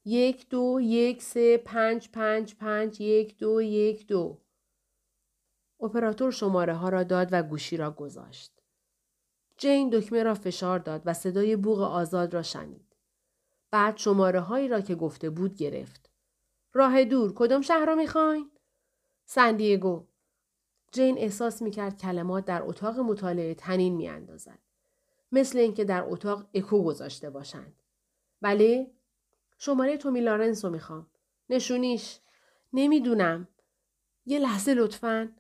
یک 0.05 0.49
دو 0.49 0.79
یک 0.83 1.23
سه 1.23 1.57
پنج 1.57 2.09
پنج 2.09 2.55
پنج 2.55 3.01
یک 3.01 3.39
دو 3.39 3.63
یک 3.63 4.07
دو. 4.07 4.39
اپراتور 5.81 6.31
شماره 6.31 6.75
ها 6.75 6.89
را 6.89 7.03
داد 7.03 7.29
و 7.33 7.43
گوشی 7.43 7.77
را 7.77 7.91
گذاشت. 7.91 8.54
جین 9.57 9.91
دکمه 9.91 10.23
را 10.23 10.35
فشار 10.35 10.79
داد 10.79 11.03
و 11.05 11.15
صدای 11.15 11.57
بوغ 11.57 11.81
آزاد 11.81 12.35
را 12.35 12.43
شنید. 12.43 12.97
بعد 13.71 13.97
شماره 13.97 14.41
هایی 14.41 14.69
را 14.69 14.81
که 14.81 14.95
گفته 14.95 15.31
بود 15.31 15.57
گرفت. 15.57 16.11
راه 16.73 17.05
دور 17.05 17.35
کدام 17.35 17.61
شهر 17.63 17.87
را 17.87 17.95
می‌خواین؟ 17.95 18.51
سندیگو. 19.25 20.05
جین 20.93 21.19
احساس 21.19 21.63
می‌کرد 21.63 21.99
کلمات 21.99 22.45
در 22.45 22.63
اتاق 22.63 22.99
مطالعه 22.99 23.55
تنین 23.55 23.95
میاندازد. 23.97 24.59
مثل 25.33 25.59
اینکه 25.59 25.85
در 25.85 26.05
اتاق 26.07 26.47
اکو 26.55 26.83
گذاشته 26.83 27.31
باشند. 27.31 27.75
بله؟ 28.41 28.91
شماره 29.59 29.97
تومی 29.97 30.21
لارنس 30.21 30.65
رو 30.65 30.71
می‌خوام. 30.71 31.07
نشونیش. 31.51 32.21
نمی‌دونم. 32.73 33.49
یه 34.27 34.39
لحظه 34.39 34.75
لطفا. 34.75 35.33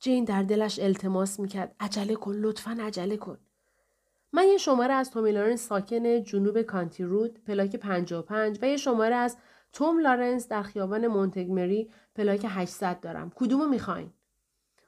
جین 0.00 0.24
در 0.24 0.42
دلش 0.42 0.78
التماس 0.78 1.40
می‌کرد. 1.40 1.76
عجله 1.80 2.14
کن. 2.14 2.34
لطفا 2.34 2.78
عجله 2.80 3.16
کن. 3.16 3.38
من 4.32 4.48
یه 4.48 4.58
شماره 4.58 4.94
از 4.94 5.10
تومی 5.10 5.32
لارنس 5.32 5.66
ساکن 5.66 6.22
جنوب 6.22 6.62
کانتی 6.62 7.04
رود 7.04 7.44
پلاک 7.44 7.76
55 7.76 8.58
و 8.62 8.68
یه 8.68 8.76
شماره 8.76 9.14
از 9.14 9.36
توم 9.72 9.98
لارنس 9.98 10.48
در 10.48 10.62
خیابان 10.62 11.06
مونتگمری 11.06 11.90
پلاک 12.14 12.46
800 12.48 13.00
دارم. 13.00 13.32
کدومو 13.34 13.66
می‌خواین؟ 13.66 14.12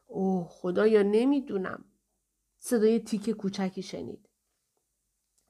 اوه 0.07 0.47
خدایا 0.49 1.03
نمی‌دونم. 1.03 1.85
صدای 2.59 3.01
تیک 3.01 3.31
کوچکی 3.31 3.83
شنید. 3.83 4.29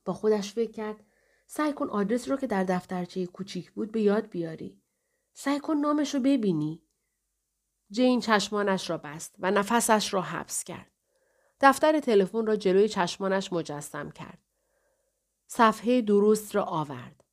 با 0.04 0.12
خودش 0.12 0.52
فکر 0.52 0.72
کرد 0.72 1.04
سعی 1.46 1.72
کن 1.72 1.88
آدرس 1.88 2.28
رو 2.28 2.37
که 2.37 2.46
در 2.46 2.64
دفترچه 2.64 3.26
کوچیک 3.26 3.72
بود 3.72 3.92
به 3.92 4.00
یاد 4.00 4.28
بیاری. 4.28 4.80
سعی 5.33 5.61
کن 5.61 5.76
نامش 5.76 6.14
رو 6.14 6.20
ببینی. 6.20 6.83
جین 7.90 8.20
چشمانش 8.20 8.90
را 8.90 8.98
بست 8.98 9.35
و 9.38 9.50
نفسش 9.50 10.14
را 10.14 10.22
حبس 10.22 10.64
کرد. 10.64 10.93
دفتر 11.64 12.00
تلفن 12.00 12.46
را 12.46 12.57
جلوی 12.57 12.88
چشمانش 12.88 13.53
مجسم 13.53 14.11
کرد. 14.11 14.38
صفحه 15.46 16.00
درست 16.00 16.55
را 16.55 16.62
آورد. 16.62 17.24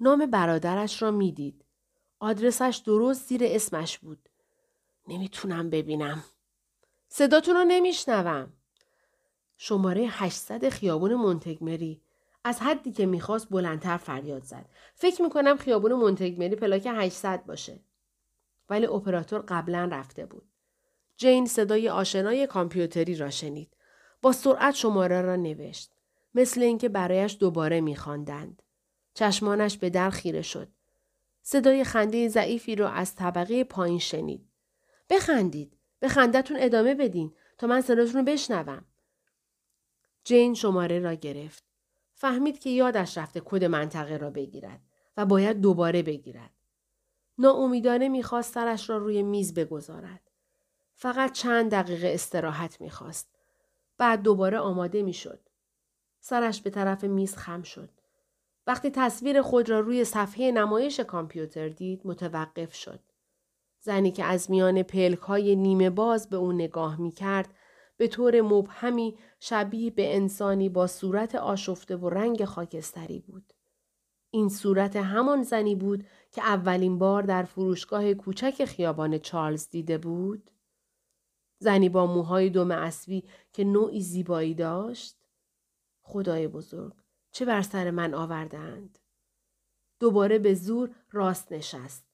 نام 0.00 0.26
برادرش 0.26 1.02
را 1.02 1.10
می‌دید. 1.10 1.64
آدرسش 2.18 2.82
درست 2.86 3.28
زیر 3.28 3.40
اسمش 3.44 3.98
بود. 3.98 4.28
نمی‌تونم 5.08 5.70
ببینم. 5.70 6.24
صداتون 7.08 7.54
رو 7.54 7.64
نمیشنوم. 7.64 8.52
شماره 9.56 10.06
800 10.10 10.68
خیابون 10.68 11.14
مونتگمری 11.14 12.02
از 12.44 12.60
حدی 12.60 12.92
که 12.92 13.06
می‌خواست 13.06 13.48
بلندتر 13.50 13.96
فریاد 13.96 14.42
زد. 14.44 14.68
فکر 14.94 15.22
می‌کنم 15.22 15.56
خیابون 15.56 15.92
مونتگمری 15.92 16.56
پلاک 16.56 16.88
800 16.90 17.46
باشه. 17.46 17.80
ولی 18.70 18.86
اپراتور 18.86 19.44
قبلا 19.48 19.88
رفته 19.92 20.26
بود. 20.26 20.48
جین 21.18 21.46
صدای 21.46 21.88
آشنای 21.88 22.46
کامپیوتری 22.46 23.16
را 23.16 23.30
شنید. 23.30 23.76
با 24.22 24.32
سرعت 24.32 24.74
شماره 24.74 25.22
را 25.22 25.36
نوشت. 25.36 25.92
مثل 26.34 26.62
اینکه 26.62 26.88
برایش 26.88 27.36
دوباره 27.40 27.80
میخواندند. 27.80 28.62
چشمانش 29.14 29.78
به 29.78 29.90
در 29.90 30.10
خیره 30.10 30.42
شد. 30.42 30.68
صدای 31.42 31.84
خنده 31.84 32.28
ضعیفی 32.28 32.76
را 32.76 32.90
از 32.90 33.14
طبقه 33.14 33.64
پایین 33.64 33.98
شنید. 33.98 34.48
بخندید. 35.10 35.78
به 36.00 36.08
خندتون 36.08 36.56
ادامه 36.60 36.94
بدین 36.94 37.34
تا 37.58 37.66
من 37.66 37.80
صداتون 37.80 38.14
رو 38.14 38.22
بشنوم. 38.22 38.84
جین 40.24 40.54
شماره 40.54 40.98
را 40.98 41.14
گرفت. 41.14 41.64
فهمید 42.14 42.58
که 42.58 42.70
یادش 42.70 43.18
رفته 43.18 43.42
کد 43.44 43.64
منطقه 43.64 44.16
را 44.16 44.30
بگیرد 44.30 44.80
و 45.16 45.26
باید 45.26 45.60
دوباره 45.60 46.02
بگیرد. 46.02 46.50
ناامیدانه 47.38 48.08
می‌خواست 48.08 48.54
سرش 48.54 48.90
را 48.90 48.98
روی 48.98 49.22
میز 49.22 49.54
بگذارد. 49.54 50.27
فقط 51.00 51.32
چند 51.32 51.70
دقیقه 51.70 52.08
استراحت 52.08 52.80
می‌خواست. 52.80 53.28
بعد 53.98 54.22
دوباره 54.22 54.58
آماده 54.58 55.02
می‌شد. 55.02 55.40
سرش 56.20 56.62
به 56.62 56.70
طرف 56.70 57.04
میز 57.04 57.36
خم 57.36 57.62
شد. 57.62 57.90
وقتی 58.66 58.90
تصویر 58.90 59.42
خود 59.42 59.70
را 59.70 59.80
روی 59.80 60.04
صفحه 60.04 60.50
نمایش 60.52 61.00
کامپیوتر 61.00 61.68
دید 61.68 62.00
متوقف 62.04 62.74
شد. 62.74 63.00
زنی 63.80 64.10
که 64.10 64.24
از 64.24 64.50
میان 64.50 64.82
پلک 64.82 65.18
های 65.18 65.56
نیمه 65.56 65.90
باز 65.90 66.28
به 66.28 66.36
او 66.36 66.52
نگاه 66.52 67.00
می 67.00 67.10
کرد 67.10 67.54
به 67.96 68.08
طور 68.08 68.40
مبهمی 68.40 69.18
شبیه 69.40 69.90
به 69.90 70.16
انسانی 70.16 70.68
با 70.68 70.86
صورت 70.86 71.34
آشفته 71.34 71.96
و 71.96 72.08
رنگ 72.08 72.44
خاکستری 72.44 73.18
بود. 73.18 73.52
این 74.30 74.48
صورت 74.48 74.96
همان 74.96 75.42
زنی 75.42 75.74
بود 75.74 76.06
که 76.32 76.42
اولین 76.42 76.98
بار 76.98 77.22
در 77.22 77.42
فروشگاه 77.42 78.14
کوچک 78.14 78.64
خیابان 78.64 79.18
چارلز 79.18 79.68
دیده 79.68 79.98
بود؟ 79.98 80.50
زنی 81.58 81.88
با 81.88 82.06
موهای 82.06 82.50
دم 82.50 82.70
اسبی 82.70 83.24
که 83.52 83.64
نوعی 83.64 84.00
زیبایی 84.00 84.54
داشت؟ 84.54 85.16
خدای 86.02 86.48
بزرگ 86.48 86.94
چه 87.30 87.44
بر 87.44 87.62
سر 87.62 87.90
من 87.90 88.14
آوردند؟ 88.14 88.98
دوباره 90.00 90.38
به 90.38 90.54
زور 90.54 90.94
راست 91.10 91.52
نشست. 91.52 92.04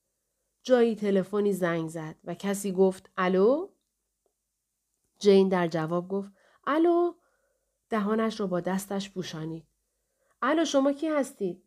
جایی 0.63 0.97
تلفنی 0.97 1.53
زنگ 1.53 1.89
زد 1.89 2.17
و 2.25 2.35
کسی 2.35 2.73
گفت 2.73 3.11
الو؟ 3.17 3.69
جین 5.19 5.49
در 5.49 5.69
جواب 5.69 6.09
گفت 6.09 6.33
الو؟ 6.67 7.15
دهانش 7.91 8.41
را 8.41 8.47
با 8.47 8.61
دستش 8.61 9.11
پوشانید. 9.11 9.67
الو 10.43 10.65
شما 10.65 10.93
کی 10.93 11.09
هستید؟ 11.09 11.65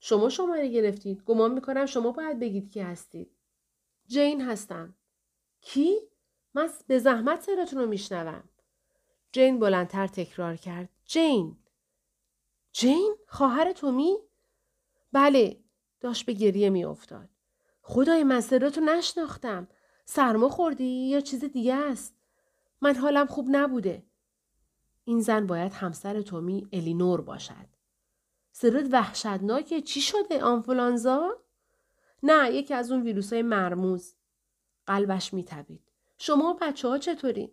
شما 0.00 0.28
شماره 0.28 0.68
گرفتید. 0.68 1.22
گمان 1.24 1.54
می‌کنم 1.54 1.86
شما 1.86 2.12
باید 2.12 2.38
بگید 2.38 2.70
کی 2.70 2.80
هستید. 2.80 3.30
جین 4.06 4.42
هستم. 4.42 4.94
کی؟ 5.60 5.96
من 6.54 6.70
به 6.86 6.98
زحمت 6.98 7.40
صداتون 7.40 7.78
رو 7.80 7.86
میشنوم. 7.86 8.44
جین 9.32 9.58
بلندتر 9.58 10.06
تکرار 10.06 10.56
کرد. 10.56 10.88
جین. 11.04 11.56
جین؟ 12.72 13.16
خواهر 13.28 13.72
تومی؟ 13.72 14.16
بله. 15.12 15.60
داشت 16.00 16.26
به 16.26 16.32
گریه 16.32 16.70
میافتاد. 16.70 17.28
خدای 17.82 18.24
من 18.24 18.40
صداتو 18.40 18.80
نشناختم. 18.80 19.68
سرما 20.04 20.48
خوردی 20.48 21.08
یا 21.08 21.20
چیز 21.20 21.44
دیگه 21.44 21.74
است؟ 21.74 22.14
من 22.80 22.94
حالم 22.96 23.26
خوب 23.26 23.46
نبوده. 23.50 24.02
این 25.04 25.20
زن 25.20 25.46
باید 25.46 25.72
همسر 25.72 26.22
تومی 26.22 26.68
الینور 26.72 27.20
باشد. 27.20 27.66
صدات 28.52 28.86
وحشتناکه 28.92 29.80
چی 29.80 30.00
شده 30.00 30.42
آنفولانزا؟ 30.42 31.36
نه 32.22 32.50
یکی 32.52 32.74
از 32.74 32.92
اون 32.92 33.02
ویروس 33.02 33.32
های 33.32 33.42
مرموز. 33.42 34.14
قلبش 34.86 35.34
میتبید. 35.34 35.83
شما 36.26 36.58
بچه 36.60 36.88
ها 36.88 36.98
چطورین؟ 36.98 37.50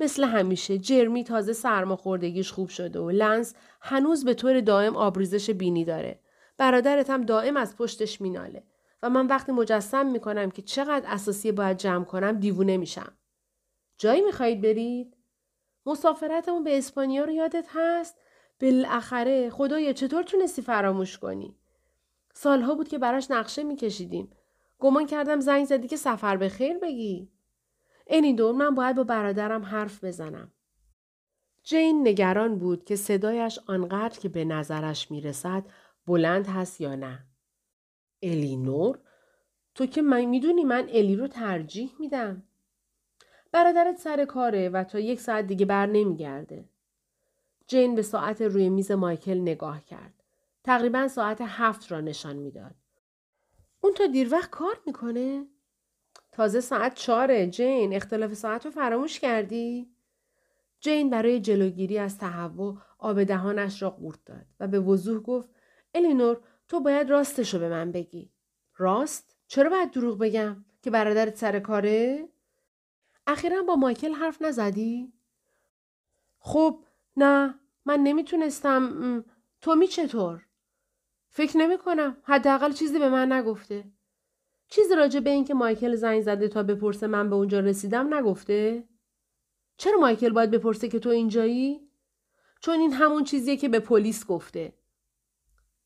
مثل 0.00 0.24
همیشه 0.24 0.78
جرمی 0.78 1.24
تازه 1.24 1.52
سرماخوردگیش 1.52 2.52
خوب 2.52 2.68
شده 2.68 2.98
و 2.98 3.10
لنس 3.10 3.54
هنوز 3.80 4.24
به 4.24 4.34
طور 4.34 4.60
دائم 4.60 4.96
آبریزش 4.96 5.50
بینی 5.50 5.84
داره. 5.84 6.20
برادرت 6.58 7.10
هم 7.10 7.22
دائم 7.22 7.56
از 7.56 7.76
پشتش 7.76 8.20
میناله 8.20 8.64
و 9.02 9.10
من 9.10 9.26
وقتی 9.26 9.52
مجسم 9.52 10.06
می‌کنم 10.06 10.50
که 10.50 10.62
چقدر 10.62 11.12
اساسی 11.12 11.52
باید 11.52 11.76
جمع 11.76 12.04
کنم 12.04 12.40
دیوونه 12.40 12.76
میشم. 12.76 13.12
جایی 13.98 14.20
می‌خواهید 14.20 14.60
برید؟ 14.60 15.16
مسافرتمون 15.86 16.64
به 16.64 16.78
اسپانیا 16.78 17.24
رو 17.24 17.32
یادت 17.32 17.66
هست؟ 17.68 18.16
بالاخره 18.60 19.50
خدایا 19.50 19.92
چطور 19.92 20.22
تونستی 20.22 20.62
فراموش 20.62 21.18
کنی؟ 21.18 21.56
سالها 22.34 22.74
بود 22.74 22.88
که 22.88 22.98
براش 22.98 23.30
نقشه 23.30 23.62
میکشیدیم. 23.62 24.30
گمان 24.78 25.06
کردم 25.06 25.40
زنگ 25.40 25.64
زدی 25.64 25.88
که 25.88 25.96
سفر 25.96 26.36
به 26.36 26.48
خیر 26.48 26.78
بگی. 26.78 27.35
دور 28.36 28.54
من 28.54 28.74
باید 28.74 28.96
با 28.96 29.04
برادرم 29.04 29.62
حرف 29.64 30.04
بزنم. 30.04 30.52
جین 31.62 32.08
نگران 32.08 32.58
بود 32.58 32.84
که 32.84 32.96
صدایش 32.96 33.58
آنقدر 33.66 34.18
که 34.18 34.28
به 34.28 34.44
نظرش 34.44 35.10
می‌رسد 35.10 35.64
بلند 36.06 36.46
هست 36.46 36.80
یا 36.80 36.94
نه. 36.94 37.26
الینور؟ 38.22 38.98
تو 39.74 39.86
که 39.86 40.02
من 40.02 40.24
می‌دونی 40.24 40.64
من 40.64 40.88
الی 40.88 41.16
رو 41.16 41.28
ترجیح 41.28 41.92
میدم. 41.98 42.42
برادرت 43.52 43.96
سر 43.98 44.24
کاره 44.24 44.68
و 44.68 44.84
تا 44.84 44.98
یک 44.98 45.20
ساعت 45.20 45.46
دیگه 45.46 45.66
بر 45.66 45.86
نمیگرده. 45.86 46.68
جین 47.66 47.94
به 47.94 48.02
ساعت 48.02 48.42
روی 48.42 48.68
میز 48.68 48.90
مایکل 48.90 49.40
نگاه 49.40 49.84
کرد. 49.84 50.22
تقریبا 50.64 51.08
ساعت 51.08 51.40
هفت 51.40 51.92
را 51.92 52.00
نشان 52.00 52.36
می‌داد. 52.36 52.74
اون 53.80 53.94
تا 53.94 54.06
دیر 54.06 54.32
وقت 54.32 54.50
کار 54.50 54.80
می‌کنه؟ 54.86 55.46
تازه 56.36 56.60
ساعت 56.60 56.94
چاره 56.94 57.46
جین 57.46 57.94
اختلاف 57.94 58.34
ساعت 58.34 58.64
رو 58.64 58.70
فراموش 58.70 59.20
کردی؟ 59.20 59.90
جین 60.80 61.10
برای 61.10 61.40
جلوگیری 61.40 61.98
از 61.98 62.18
تهوع 62.18 62.78
آب 62.98 63.24
دهانش 63.24 63.82
را 63.82 63.90
قورت 63.90 64.24
داد 64.26 64.46
و 64.60 64.68
به 64.68 64.80
وضوح 64.80 65.22
گفت 65.22 65.48
الینور 65.94 66.40
تو 66.68 66.80
باید 66.80 67.10
راستش 67.10 67.54
رو 67.54 67.60
به 67.60 67.68
من 67.68 67.92
بگی. 67.92 68.32
راست؟ 68.76 69.36
چرا 69.46 69.70
باید 69.70 69.90
دروغ 69.90 70.18
بگم؟ 70.18 70.64
که 70.82 70.90
برادرت 70.90 71.36
سر 71.36 71.60
کاره؟ 71.60 72.28
اخیرا 73.26 73.62
با 73.62 73.76
مایکل 73.76 74.12
حرف 74.12 74.42
نزدی؟ 74.42 75.12
خب 76.38 76.84
نه 77.16 77.54
من 77.84 78.00
نمی‌تونستم 78.00 79.24
تومی 79.60 79.88
چطور؟ 79.88 80.46
فکر 81.28 81.56
نمی 81.56 81.78
کنم. 81.78 82.16
حداقل 82.22 82.72
چیزی 82.72 82.98
به 82.98 83.08
من 83.08 83.32
نگفته. 83.32 83.84
چیزی 84.68 84.94
راجع 84.94 85.20
به 85.20 85.30
اینکه 85.30 85.54
مایکل 85.54 85.96
زنگ 85.96 86.20
زده 86.20 86.48
تا 86.48 86.62
بپرسه 86.62 87.06
من 87.06 87.30
به 87.30 87.36
اونجا 87.36 87.60
رسیدم 87.60 88.14
نگفته؟ 88.14 88.84
چرا 89.76 89.98
مایکل 89.98 90.30
باید 90.30 90.50
بپرسه 90.50 90.88
که 90.88 90.98
تو 90.98 91.08
اینجایی؟ 91.08 91.80
چون 92.60 92.80
این 92.80 92.92
همون 92.92 93.24
چیزیه 93.24 93.56
که 93.56 93.68
به 93.68 93.80
پلیس 93.80 94.26
گفته. 94.26 94.72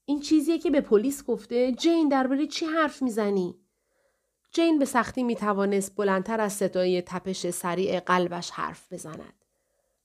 این 0.04 0.20
چیزیه 0.20 0.58
که 0.58 0.70
به 0.70 0.80
پلیس 0.80 1.24
گفته 1.24 1.72
جین 1.72 2.08
درباره 2.08 2.46
چی 2.46 2.66
حرف 2.66 3.02
می‌زنی؟ 3.02 3.60
جین 4.52 4.78
به 4.78 4.84
سختی 4.84 5.22
می 5.22 5.36
توانست 5.36 5.96
بلندتر 5.96 6.40
از 6.40 6.52
صدای 6.52 7.02
تپش 7.02 7.50
سریع 7.50 8.00
قلبش 8.00 8.50
حرف 8.50 8.92
بزند. 8.92 9.44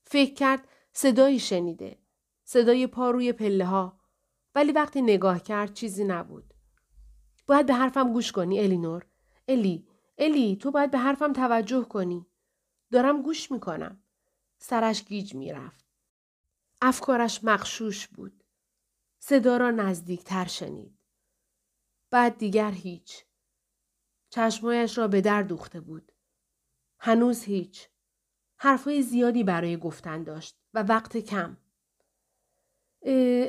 فکر 0.04 0.34
کرد 0.34 0.68
صدایی 0.92 1.38
شنیده. 1.38 1.98
صدای 2.44 2.86
پا 2.86 3.10
روی 3.10 3.32
پله 3.32 3.64
ها. 3.64 4.00
ولی 4.54 4.72
وقتی 4.72 5.02
نگاه 5.02 5.42
کرد 5.42 5.74
چیزی 5.74 6.04
نبود. 6.04 6.54
باید 7.46 7.66
به 7.66 7.74
حرفم 7.74 8.12
گوش 8.12 8.32
کنی 8.32 8.60
الینور. 8.60 9.06
الی، 9.48 9.88
الی 10.18 10.56
تو 10.56 10.70
باید 10.70 10.90
به 10.90 10.98
حرفم 10.98 11.32
توجه 11.32 11.84
کنی. 11.84 12.26
دارم 12.92 13.22
گوش 13.22 13.50
می‌کنم. 13.50 14.02
سرش 14.58 15.04
گیج 15.04 15.34
می‌رفت. 15.34 15.86
افکارش 16.82 17.44
مخشوش 17.44 18.08
بود. 18.08 18.44
صدا 19.18 19.56
را 19.56 19.70
نزدیکتر 19.70 20.44
شنید. 20.44 20.98
بعد 22.10 22.38
دیگر 22.38 22.70
هیچ. 22.70 23.24
چشمایش 24.30 24.98
را 24.98 25.08
به 25.08 25.20
در 25.20 25.42
دوخته 25.42 25.80
بود. 25.80 26.12
هنوز 26.98 27.42
هیچ. 27.42 27.88
حرفهای 28.56 29.02
زیادی 29.02 29.44
برای 29.44 29.76
گفتن 29.76 30.22
داشت 30.22 30.58
و 30.74 30.82
وقت 30.82 31.16
کم. 31.16 31.56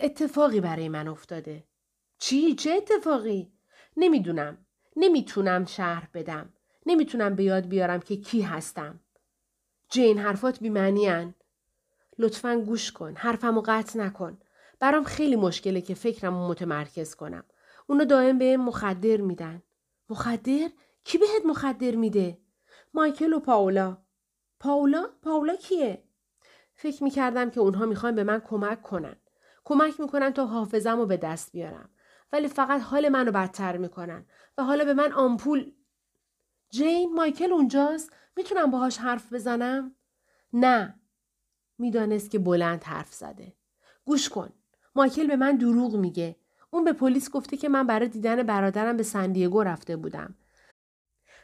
اتفاقی 0.01 0.61
برای 0.61 0.89
من 0.89 1.07
افتاده. 1.07 1.67
چی؟ 2.17 2.55
چه 2.55 2.71
اتفاقی؟ 2.71 3.56
نمی‌دونم. 3.97 4.57
نمی‌تونم 4.95 5.65
شهر 5.65 6.09
بدم. 6.13 6.53
نمی‌تونم 6.85 7.35
به 7.35 7.43
یاد 7.43 7.67
بیارم 7.67 7.99
که 7.99 8.17
کی 8.17 8.41
هستم. 8.41 8.99
جین 9.89 10.17
حرفات 10.17 10.59
بیمعنی 10.59 11.33
لطفا 12.19 12.61
گوش 12.65 12.91
کن. 12.91 13.15
حرفمو 13.15 13.61
قطع 13.65 13.99
نکن. 13.99 14.37
برام 14.79 15.03
خیلی 15.03 15.35
مشکله 15.35 15.81
که 15.81 15.93
فکرم 15.93 16.33
متمرکز 16.33 17.15
کنم. 17.15 17.43
اونو 17.87 18.05
دائم 18.05 18.37
به 18.37 18.57
مخدر 18.57 19.17
میدن. 19.17 19.63
مخدر؟ 20.09 20.69
کی 21.03 21.17
بهت 21.17 21.45
مخدر 21.45 21.95
میده؟ 21.95 22.37
مایکل 22.93 23.33
و 23.33 23.39
پاولا. 23.39 23.97
پاولا؟ 24.59 25.07
پاولا 25.21 25.55
کیه؟ 25.55 26.03
فکر 26.73 27.03
می‌کردم 27.03 27.49
که 27.49 27.59
اونها 27.59 27.85
می‌خوان 27.85 28.15
به 28.15 28.23
من 28.23 28.39
کمک 28.39 28.81
کنن. 28.81 29.15
کمک 29.63 29.99
می‌کنن 29.99 30.33
تا 30.33 30.45
حافظم 30.45 30.97
رو 30.97 31.05
به 31.05 31.17
دست 31.17 31.51
بیارم. 31.51 31.89
ولی 32.31 32.47
فقط 32.47 32.81
حال 32.81 33.09
منو 33.09 33.31
بدتر 33.31 33.77
می‌کنن. 33.77 34.25
و 34.57 34.63
حالا 34.63 34.85
به 34.85 34.93
من 34.93 35.11
آمپول. 35.11 35.71
جین 36.69 37.13
مایکل 37.13 37.53
اونجاست؟ 37.53 38.13
می‌تونم 38.37 38.71
باهاش 38.71 38.97
حرف 38.97 39.33
بزنم؟ 39.33 39.95
نه. 40.53 40.99
می‌دانست 41.77 42.31
که 42.31 42.39
بلند 42.39 42.83
حرف 42.83 43.13
زده. 43.13 43.53
گوش 44.05 44.29
کن. 44.29 44.49
مایکل 44.95 45.27
به 45.27 45.35
من 45.35 45.55
دروغ 45.55 45.95
میگه. 45.95 46.35
اون 46.69 46.83
به 46.83 46.93
پلیس 46.93 47.31
گفته 47.31 47.57
که 47.57 47.69
من 47.69 47.87
برای 47.87 48.07
دیدن 48.07 48.43
برادرم 48.43 48.97
به 48.97 49.03
سندیگو 49.03 49.63
رفته 49.63 49.95
بودم. 49.95 50.35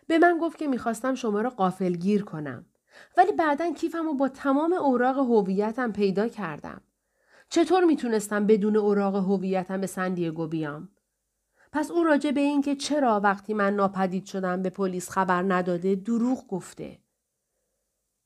به 0.07 0.17
من 0.17 0.37
گفت 0.41 0.57
که 0.57 0.67
می‌خواستم 0.67 1.15
شما 1.15 1.41
را 1.41 1.49
قافل 1.49 1.93
گیر 1.93 2.23
کنم. 2.23 2.65
ولی 3.17 3.31
بعدا 3.31 3.73
کیفم 3.73 4.05
رو 4.05 4.13
با 4.13 4.29
تمام 4.29 4.73
اوراق 4.73 5.17
هویتم 5.17 5.91
پیدا 5.91 6.27
کردم. 6.27 6.81
چطور 7.49 7.83
می‌تونستم 7.83 8.47
بدون 8.47 8.77
اوراق 8.77 9.15
هویتم 9.15 9.81
به 9.81 9.87
سندیگو 9.87 10.47
بیام؟ 10.47 10.89
پس 11.71 11.91
او 11.91 12.03
راجع 12.03 12.31
به 12.31 12.41
اینکه 12.41 12.75
چرا 12.75 13.19
وقتی 13.19 13.53
من 13.53 13.75
ناپدید 13.75 14.25
شدم 14.25 14.61
به 14.61 14.69
پلیس 14.69 15.09
خبر 15.09 15.41
نداده 15.41 15.95
دروغ 15.95 16.47
گفته. 16.47 16.99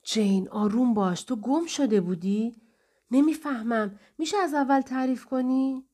جین 0.03 0.49
آروم 0.49 0.93
باش 0.93 1.23
تو 1.23 1.35
گم 1.35 1.65
شده 1.65 2.01
بودی؟ 2.01 2.55
نمی‌فهمم 3.11 3.99
میشه 4.17 4.37
از 4.37 4.53
اول 4.53 4.81
تعریف 4.81 5.25
کنی؟ 5.25 5.85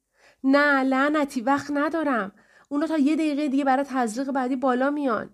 نه 0.43 0.83
لعنتی 0.83 1.41
وقت 1.41 1.71
ندارم. 1.73 2.31
اونا 2.69 2.87
تا 2.87 2.97
یه 2.97 3.15
دقیقه 3.15 3.47
دیگه 3.47 3.63
برای 3.63 3.85
تزریق 3.87 4.31
بعدی 4.31 4.55
بالا 4.55 4.89
میان. 4.89 5.29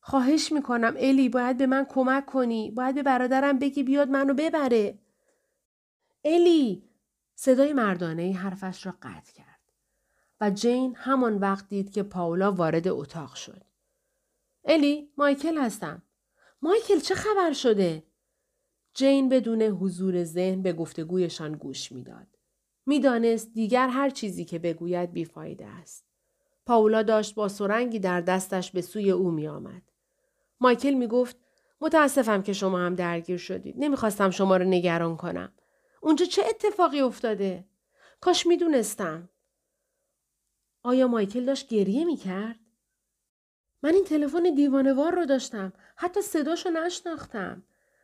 خواهش 0.00 0.52
می‌کنم 0.52 0.94
الی 0.96 1.28
باید 1.28 1.56
به 1.56 1.66
من 1.66 1.84
کمک 1.84 2.26
کنی. 2.26 2.70
باید 2.70 2.94
به 2.94 3.02
برادرم 3.02 3.58
بگی 3.58 3.82
بیاد 3.82 4.08
منو 4.08 4.34
ببره. 4.34 4.98
الی 6.24 6.82
صدای 7.44 7.72
مردانه 7.72 8.32
حرفش 8.32 8.86
را 8.86 8.94
قطع 9.02 9.32
کرد. 9.32 9.60
و 10.40 10.50
جین 10.50 10.94
همان 10.96 11.38
وقت 11.38 11.68
دید 11.68 11.92
که 11.92 12.02
پاولا 12.02 12.52
وارد 12.52 12.88
اتاق 12.88 13.34
شد. 13.34 13.64
الی 14.64 15.08
مایکل 15.16 15.58
هستم. 15.58 16.02
مایکل 16.62 16.98
چه 16.98 17.14
خبر 17.14 17.52
شده؟ 17.52 18.02
جین 18.94 19.28
بدون 19.28 19.62
حضور 19.62 20.24
ذهن 20.24 20.62
به 20.62 20.72
گفتگویشان 20.72 21.52
گوش 21.52 21.92
می‌داد. 21.92 22.26
می‌دانست 22.86 23.52
دیگر 23.52 23.88
هر 23.88 24.10
چیزی 24.10 24.44
که 24.44 24.58
بگوید 24.58 25.12
بیفایده 25.12 25.66
است. 25.66 26.06
پاولا 26.66 27.02
داشت 27.02 27.34
با 27.34 27.48
سرنگی 27.48 27.98
در 27.98 28.20
دستش 28.20 28.70
به 28.70 28.80
سوی 28.80 29.10
او 29.10 29.30
می 29.30 29.48
آمد. 29.48 29.82
مایکل 30.60 30.94
می 30.94 31.06
گفت 31.06 31.36
متاسفم 31.80 32.42
که 32.42 32.52
شما 32.52 32.78
هم 32.78 32.94
درگیر 32.94 33.38
شدید. 33.38 33.74
نمی‌خواستم 33.78 34.30
شما 34.30 34.56
رو 34.56 34.64
نگران 34.64 35.16
کنم. 35.16 35.52
اونجا 36.04 36.26
چه 36.26 36.42
اتفاقی 36.48 37.00
افتاده؟ 37.00 37.64
کاش 38.20 38.46
می‌دونستم. 38.46 39.28
آیا 40.82 41.08
مایکل 41.08 41.44
داشت 41.44 41.68
گریه 41.68 42.04
می 42.04 42.16
کرد؟ 42.16 42.58
من 43.82 43.94
این 43.94 44.04
تلفن 44.04 44.54
دیوانوار 44.54 45.14
رو 45.14 45.24
داشتم. 45.24 45.72
حتی 45.96 46.22
صداشو 46.22 46.70
نشناختم. 46.70 47.62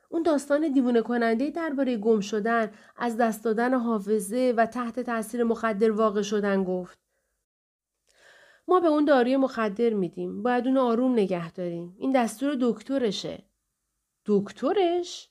اون 0.09 0.23
داستان 0.23 0.73
دیوونه 0.73 1.03
کننده 1.03 1.51
درباره 1.51 1.97
گم 1.97 2.21
شدن، 2.21 2.75
از 2.97 3.17
دست 3.17 3.45
دادن 3.45 3.75
حافظه 3.75 4.55
و 4.57 4.67
تحت 4.67 5.01
تاثیر 5.01 5.45
مخدر 5.45 5.91
واقع 5.91 6.23
شدن 6.23 6.65
گفت. 6.65 6.99
ما 8.69 8.81
به 8.81 8.89
اون 8.89 9.05
داروی 9.05 9.37
مخدر 9.37 9.91
میدیم. 9.91 10.43
باید 10.43 10.67
اون 10.67 10.79
آروم 10.79 11.13
نگه 11.13 11.53
داریم. 11.53 11.97
این 11.99 12.13
دستور 12.13 12.57
دکترشه. 12.61 13.45
دکترش؟ 14.27 15.31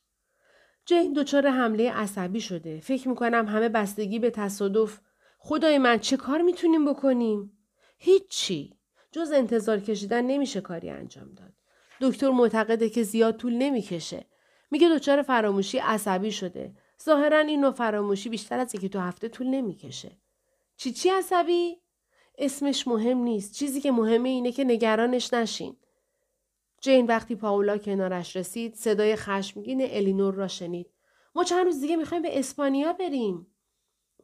جین 0.88 1.14
دچار 1.14 1.48
حمله 1.48 1.92
عصبی 1.92 2.42
شده. 2.42 2.80
فکر 2.80 3.10
می‌کنم 3.10 3.48
همه 3.48 3.70
بستگی 3.70 4.20
به 4.20 4.30
تصادف. 4.30 5.00
خدای 5.38 5.78
من 5.78 6.00
چه 6.00 6.18
کار 6.18 6.42
می‌تونیم 6.42 6.86
بکنیم؟ 6.86 7.52
هیچی. 7.98 8.74
جز 9.12 9.32
انتظار 9.32 9.80
کشیدن 9.80 10.26
نمیشه 10.26 10.62
کاری 10.62 10.90
انجام 10.90 11.34
داد. 11.34 11.54
دکتر 12.02 12.30
معتقده 12.30 12.90
که 12.90 13.04
زیاد 13.04 13.38
طول 13.38 13.54
نمی‌کشه. 13.54 14.26
میگه 14.72 14.90
دچار 14.90 15.22
فراموشی 15.22 15.78
عصبی 15.78 16.32
شده. 16.32 16.74
ظاهرا 17.04 17.40
این 17.40 17.62
نوع 17.62 17.72
فراموشی 17.72 18.30
بیشتر 18.30 18.60
از 18.60 18.76
یکی 18.76 18.90
تو 18.90 19.00
هفته 19.00 19.30
طول 19.30 19.48
نمی‌کشه. 19.48 20.12
چی 20.78 20.92
چی 20.92 21.10
عصبی؟ 21.10 21.78
اسمش 22.38 22.88
مهم 22.88 23.18
نیست. 23.18 23.54
چیزی 23.54 23.82
که 23.82 23.92
مهمه 23.92 24.30
اینه 24.30 24.52
که 24.52 24.64
نگرانش 24.64 25.34
نشین. 25.34 25.78
جین 26.82 27.06
وقتی 27.06 27.36
پاولا 27.36 27.78
کنارش 27.78 28.36
رسید 28.36 28.76
صدای 28.76 29.16
خشمگین 29.16 29.82
الینور 29.82 30.34
را 30.34 30.48
شنید. 30.48 30.88
ما 31.36 31.44
چند 31.44 31.66
روز 31.66 31.82
دیگه 31.82 31.96
می‌خوایم 31.96 32.24
به 32.24 32.40
اسپانیا 32.40 32.94
بریم. 32.94 33.48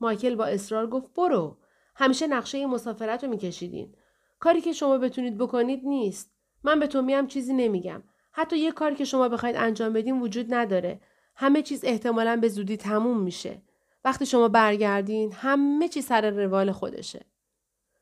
مایکل 0.01 0.35
با 0.35 0.45
اصرار 0.45 0.87
گفت 0.87 1.13
برو. 1.13 1.57
همیشه 1.95 2.27
نقشه 2.27 2.65
مسافرت 2.65 3.23
رو 3.23 3.29
میکشیدین. 3.29 3.95
کاری 4.39 4.61
که 4.61 4.73
شما 4.73 4.97
بتونید 4.97 5.37
بکنید 5.37 5.81
نیست. 5.85 6.33
من 6.63 6.79
به 6.79 6.87
تو 6.87 7.01
میم 7.01 7.27
چیزی 7.27 7.53
نمیگم. 7.53 8.03
حتی 8.31 8.57
یه 8.57 8.71
کار 8.71 8.93
که 8.93 9.05
شما 9.05 9.29
بخواید 9.29 9.55
انجام 9.55 9.93
بدین 9.93 10.21
وجود 10.21 10.53
نداره. 10.53 11.01
همه 11.35 11.61
چیز 11.61 11.85
احتمالا 11.85 12.35
به 12.35 12.49
زودی 12.49 12.77
تموم 12.77 13.19
میشه. 13.19 13.61
وقتی 14.05 14.25
شما 14.25 14.47
برگردین 14.47 15.31
همه 15.33 15.87
چیز 15.87 16.05
سر 16.05 16.29
روال 16.29 16.71
خودشه. 16.71 17.25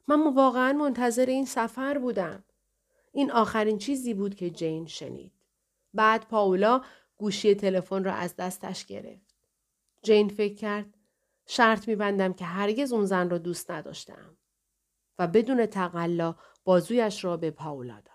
من 0.07 0.33
واقعا 0.33 0.73
منتظر 0.73 1.25
این 1.25 1.45
سفر 1.45 1.97
بودم. 1.97 2.43
این 3.11 3.31
آخرین 3.31 3.77
چیزی 3.77 4.13
بود 4.13 4.35
که 4.35 4.49
جین 4.49 4.85
شنید. 4.85 5.31
بعد 5.93 6.27
پاولا 6.27 6.81
گوشی 7.17 7.55
تلفن 7.55 8.03
را 8.03 8.13
از 8.13 8.35
دستش 8.35 8.85
گرفت. 8.85 9.35
جین 10.03 10.29
فکر 10.29 10.55
کرد 10.55 10.97
شرط 11.45 11.87
میبندم 11.87 12.33
که 12.33 12.45
هرگز 12.45 12.93
اون 12.93 13.05
زن 13.05 13.29
را 13.29 13.37
دوست 13.37 13.71
نداشتم 13.71 14.37
و 15.19 15.27
بدون 15.27 15.65
تقلا 15.65 16.35
بازویش 16.63 17.23
را 17.23 17.37
به 17.37 17.51
پاولا 17.51 17.95
داد. 17.95 18.10